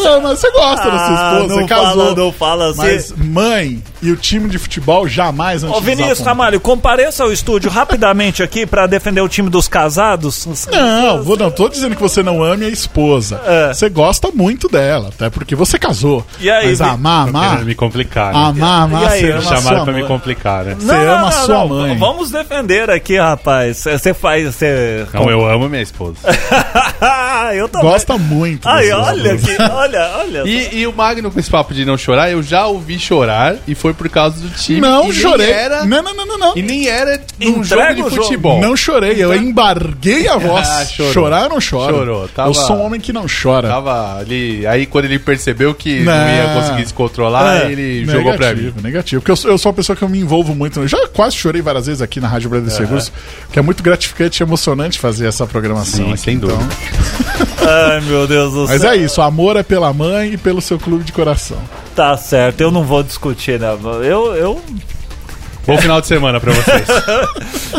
ama, 0.09 0.35
você 0.37 0.50
gosta 0.50 0.90
da 0.90 0.98
sua 0.98 1.09
Ah, 1.09 1.33
esposa, 1.33 1.55
não 1.55 1.61
você 1.61 1.66
casou. 1.66 1.87
fala, 1.87 2.14
não 2.14 2.33
fala 2.33 2.70
assim. 2.70 2.78
Mas 2.83 3.12
mãe 3.16 3.83
e 4.02 4.11
o 4.11 4.16
time 4.16 4.48
de 4.48 4.59
futebol 4.59 5.07
jamais 5.07 5.62
antes 5.62 5.76
Ô 5.76 5.81
Vinícius 5.81 6.20
Ramalho, 6.20 6.61
compareça 6.61 7.22
ao 7.22 7.33
estúdio 7.33 7.70
rapidamente 7.70 8.42
aqui 8.42 8.66
pra 8.66 8.87
defender 8.87 9.20
o 9.20 9.28
time 9.28 9.48
dos 9.48 9.68
casados. 9.68 10.46
Não, 10.70 11.22
vou, 11.22 11.37
não 11.37 11.50
tô 11.50 11.68
dizendo 11.68 11.94
que 11.94 12.02
você 12.02 12.22
não 12.22 12.42
ame 12.42 12.64
a 12.64 12.68
esposa. 12.68 13.40
É. 13.46 13.72
Você 13.74 13.88
gosta 13.88 14.31
muito 14.35 14.68
dela, 14.68 15.09
até 15.09 15.31
porque 15.31 15.55
você 15.55 15.78
casou. 15.78 16.26
E 16.40 16.50
aí, 16.50 16.66
Mas 16.68 16.81
amar, 16.81 17.28
amar, 17.28 17.64
me 17.64 17.74
complicar. 17.74 18.33
Né? 18.33 18.40
amar, 18.40 18.83
amar, 18.83 19.02
E 19.02 19.07
aí, 19.07 19.20
você 19.20 19.26
me 19.26 19.33
ama 19.33 19.42
Chamaram 19.42 19.85
pra 19.85 19.94
me 19.94 20.05
complicar, 20.05 20.64
né? 20.64 20.76
Você 20.78 20.92
ama 20.92 21.28
a 21.28 21.33
sua 21.33 21.66
mãe. 21.66 21.96
Vamos 21.96 22.31
defender 22.31 22.90
aqui, 22.90 23.18
rapaz. 23.18 23.85
Você 23.85 24.12
faz. 24.12 24.55
Você... 24.55 25.07
Não, 25.12 25.31
eu 25.31 25.46
amo 25.46 25.68
minha 25.68 25.83
esposa. 25.83 26.16
eu 27.55 27.68
também. 27.68 27.90
Gosta 27.90 28.18
muito. 28.18 28.68
Ai, 28.68 28.90
olha 28.92 29.33
aqui, 29.35 29.57
olha, 29.71 30.11
olha. 30.18 30.42
E, 30.47 30.79
e 30.81 30.87
o 30.87 30.92
Magno 30.92 31.31
com 31.31 31.38
esse 31.38 31.51
papo 31.51 31.75
de 31.75 31.85
não 31.85 31.97
chorar, 31.97 32.31
eu 32.31 32.42
já 32.42 32.66
ouvi 32.66 32.99
chorar 32.99 33.57
e 33.66 33.75
foi 33.75 33.92
por 33.95 34.09
causa 34.09 34.40
do 34.40 34.49
time. 34.51 34.81
Não 34.81 35.09
e 35.11 35.12
chorei. 35.12 35.51
Era, 35.51 35.85
Não, 35.85 36.03
não, 36.03 36.14
não, 36.14 36.27
não. 36.27 36.38
não. 36.38 36.57
E 36.57 36.62
nem 36.62 36.88
era 36.88 37.21
num 37.40 37.59
Entrega 37.62 37.64
jogo 37.97 38.11
de 38.11 38.16
jogo. 38.16 38.23
futebol. 38.25 38.61
Não 38.61 38.77
chorei, 38.77 39.23
eu 39.23 39.35
embarguei 39.35 40.29
a 40.29 40.37
voz. 40.37 40.68
Ah, 40.68 40.85
chorou. 40.85 41.12
Chorar 41.12 41.42
eu 41.45 41.49
não 41.51 41.61
choro. 41.61 41.95
Chorou, 41.97 42.29
tava- 42.29 42.49
Eu 42.49 42.55
sou 42.55 42.77
um 42.77 42.83
homem 42.87 43.01
que 43.01 43.12
não 43.12 43.27
chora. 43.27 43.68
Tava 43.68 44.18
ali. 44.18 44.66
Aí 44.66 44.87
quando 44.87 45.05
ele 45.07 45.18
percebeu 45.18 45.75
que 45.75 46.01
não, 46.01 46.12
Não. 46.12 46.29
ia 46.29 46.55
conseguir 46.55 46.87
se 46.87 46.95
controlar, 46.95 47.66
É, 47.66 47.73
ele 47.73 48.05
jogou 48.07 48.35
pra 48.35 48.49
mim. 48.55 48.62
Negativo, 48.62 48.83
negativo. 48.83 49.23
Porque 49.23 49.31
eu 49.31 49.37
sou, 49.37 49.51
eu 49.51 49.59
sou 49.59 49.71
uma 49.71 49.77
pessoa 49.77 49.97
que 49.97 50.03
eu 50.03 50.09
me 50.09 50.18
envolvo 50.18 50.55
muito. 50.55 50.81
Eu 50.81 50.88
já 50.88 51.07
quase 51.09 51.37
chorei 51.37 51.62
várias 51.62 51.87
vezes 51.87 52.03
aqui 52.03 52.21
na 52.21 52.29
Rádio 52.29 52.51
Brasil 52.51 52.71
Seguros, 52.71 53.12
que 53.53 53.59
é 53.59 53.62
muito 53.62 53.83
gratificante 53.83 54.42
e 54.42 54.45
emocionante 54.45 54.99
fazer 54.99 55.27
essa 55.27 55.47
programação. 55.47 56.07
Sim, 56.07 56.12
aqui, 56.12 56.21
sem 56.21 56.38
dúvida. 56.38 56.62
Ai, 57.61 58.00
meu 58.02 58.26
Deus 58.26 58.52
do 58.52 58.66
Mas 58.66 58.80
céu. 58.80 58.90
é 58.90 58.96
isso, 58.96 59.22
amor 59.22 59.56
é 59.56 59.62
pela 59.62 59.92
mãe 59.92 60.32
e 60.32 60.37
pelo 60.37 60.61
seu 60.61 60.78
clube 60.78 61.04
de 61.04 61.12
coração. 61.12 61.58
Tá 61.94 62.16
certo, 62.16 62.61
eu 62.61 62.70
não 62.70 62.85
vou 62.85 63.02
discutir, 63.02 63.58
né? 63.61 63.68
Eu, 64.02 64.35
eu 64.35 64.61
Bom 65.66 65.78
final 65.78 66.00
de 66.00 66.08
semana 66.08 66.40
pra 66.40 66.52
vocês. 66.52 66.87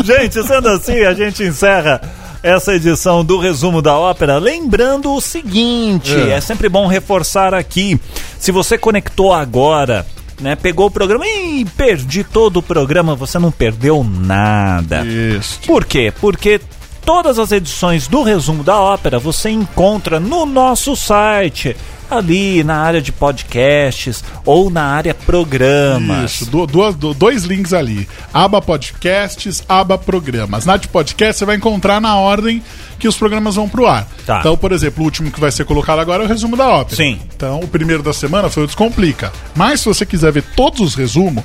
Gente, 0.04 0.42
sendo 0.42 0.68
assim, 0.68 1.02
a 1.02 1.12
gente 1.12 1.42
encerra 1.42 2.00
essa 2.42 2.74
edição 2.74 3.22
do 3.22 3.38
resumo 3.38 3.82
da 3.82 3.96
ópera. 3.96 4.38
Lembrando 4.38 5.12
o 5.12 5.20
seguinte: 5.20 6.14
é, 6.14 6.40
sempre 6.40 6.68
bom 6.68 6.86
reforçar 6.86 7.52
aqui. 7.52 8.00
Se 8.38 8.50
você 8.50 8.78
conectou 8.78 9.34
agora, 9.34 10.06
né? 10.40 10.56
Pegou 10.56 10.86
o 10.86 10.90
programa 10.90 11.26
e 11.26 11.64
perdi 11.76 12.24
todo 12.24 12.58
o 12.58 12.62
programa. 12.62 13.14
Você 13.14 13.38
não 13.38 13.50
perdeu 13.50 14.02
nada. 14.02 15.04
Isso. 15.04 15.60
Por 15.66 15.84
quê? 15.84 16.12
Porque 16.20 16.60
todas 17.04 17.38
as 17.38 17.52
edições 17.52 18.06
do 18.08 18.22
resumo 18.22 18.62
da 18.64 18.78
ópera 18.80 19.18
você 19.18 19.50
encontra 19.50 20.18
no 20.18 20.46
nosso 20.46 20.96
site. 20.96 21.76
Ali 22.10 22.62
na 22.62 22.76
área 22.76 23.00
de 23.00 23.10
podcasts 23.10 24.22
ou 24.44 24.68
na 24.70 24.84
área 24.84 25.14
programas. 25.14 26.32
Isso, 26.34 26.50
du- 26.50 26.66
duas- 26.66 26.94
du- 26.94 27.14
dois 27.14 27.44
links 27.44 27.72
ali. 27.72 28.06
Aba 28.32 28.60
podcasts, 28.60 29.64
aba 29.68 29.96
programas. 29.96 30.66
Na 30.66 30.76
de 30.76 30.86
podcast 30.86 31.38
você 31.38 31.44
vai 31.46 31.56
encontrar 31.56 32.00
na 32.02 32.16
ordem 32.16 32.62
que 32.98 33.08
os 33.08 33.16
programas 33.16 33.54
vão 33.56 33.68
pro 33.68 33.86
ar. 33.86 34.06
Tá. 34.26 34.40
Então, 34.40 34.56
por 34.56 34.70
exemplo, 34.70 35.02
o 35.02 35.04
último 35.06 35.30
que 35.30 35.40
vai 35.40 35.50
ser 35.50 35.64
colocado 35.64 35.98
agora 35.98 36.22
é 36.22 36.26
o 36.26 36.28
resumo 36.28 36.56
da 36.58 36.68
ópera. 36.68 36.96
Sim. 36.96 37.18
Então, 37.34 37.60
o 37.60 37.66
primeiro 37.66 38.02
da 38.02 38.12
semana 38.12 38.50
foi 38.50 38.64
o 38.64 38.66
Descomplica. 38.66 39.32
Mas 39.56 39.80
se 39.80 39.86
você 39.86 40.04
quiser 40.04 40.30
ver 40.30 40.44
todos 40.54 40.80
os 40.80 40.94
resumos, 40.94 41.42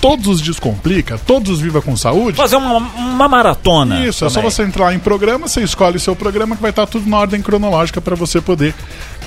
todos 0.00 0.26
os 0.26 0.40
Descomplica, 0.40 1.18
todos 1.26 1.50
os 1.50 1.60
Viva 1.60 1.82
com 1.82 1.96
Saúde, 1.96 2.36
Fazer 2.36 2.56
uma, 2.56 2.76
uma 2.76 3.28
maratona. 3.28 4.06
isso, 4.06 4.24
é 4.24 4.28
só 4.28 4.36
também. 4.36 4.50
você 4.50 4.62
entrar 4.62 4.94
em 4.94 4.98
programa, 4.98 5.46
você 5.48 5.62
escolhe 5.62 5.96
o 5.96 6.00
seu 6.00 6.16
programa 6.16 6.56
que 6.56 6.62
vai 6.62 6.70
estar 6.70 6.86
tudo 6.86 7.08
na 7.08 7.18
ordem 7.18 7.42
cronológica 7.42 8.00
para 8.00 8.14
você 8.16 8.40
poder 8.40 8.74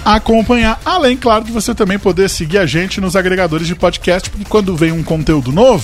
acompanhar. 0.03 0.79
Além, 0.83 1.15
claro, 1.15 1.43
de 1.45 1.51
você 1.51 1.73
também 1.73 1.97
poder 1.99 2.29
seguir 2.29 2.57
a 2.57 2.65
gente 2.65 2.99
nos 2.99 3.15
agregadores 3.15 3.67
de 3.67 3.75
podcast, 3.75 4.29
porque 4.29 4.45
quando 4.49 4.75
vem 4.75 4.91
um 4.91 5.03
conteúdo 5.03 5.51
novo, 5.51 5.83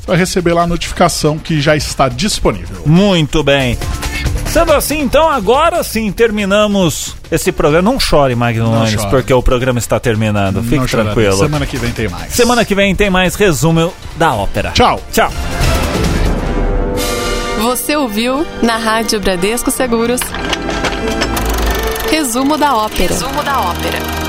você 0.00 0.06
vai 0.06 0.16
receber 0.16 0.52
lá 0.52 0.62
a 0.62 0.66
notificação 0.66 1.38
que 1.38 1.60
já 1.60 1.76
está 1.76 2.08
disponível. 2.08 2.82
Muito 2.86 3.42
bem. 3.42 3.78
Sendo 4.52 4.72
assim, 4.74 5.00
então, 5.00 5.30
agora 5.30 5.82
sim 5.82 6.12
terminamos 6.12 7.16
esse 7.30 7.50
programa. 7.50 7.90
Não 7.90 7.98
chore, 7.98 8.34
Não 8.34 8.86
chore. 8.86 9.08
porque 9.10 9.32
o 9.32 9.42
programa 9.42 9.78
está 9.78 9.98
terminando. 9.98 10.62
Fique 10.62 10.86
tranquilo. 10.86 11.38
Semana 11.38 11.64
que 11.64 11.78
vem 11.78 11.90
tem 11.90 12.08
mais. 12.08 12.32
Semana 12.34 12.64
que 12.64 12.74
vem 12.74 12.94
tem 12.94 13.08
mais 13.08 13.34
resumo 13.34 13.92
da 14.16 14.34
ópera. 14.34 14.72
Tchau. 14.72 15.00
Tchau. 15.10 15.32
Você 17.62 17.96
ouviu 17.96 18.44
na 18.62 18.76
Rádio 18.76 19.20
Bradesco 19.20 19.70
Seguros. 19.70 20.20
Resumo 22.10 22.58
da 22.58 22.74
ópera. 22.76 23.14
Resumo 23.14 23.42
da 23.42 23.60
ópera. 23.60 24.21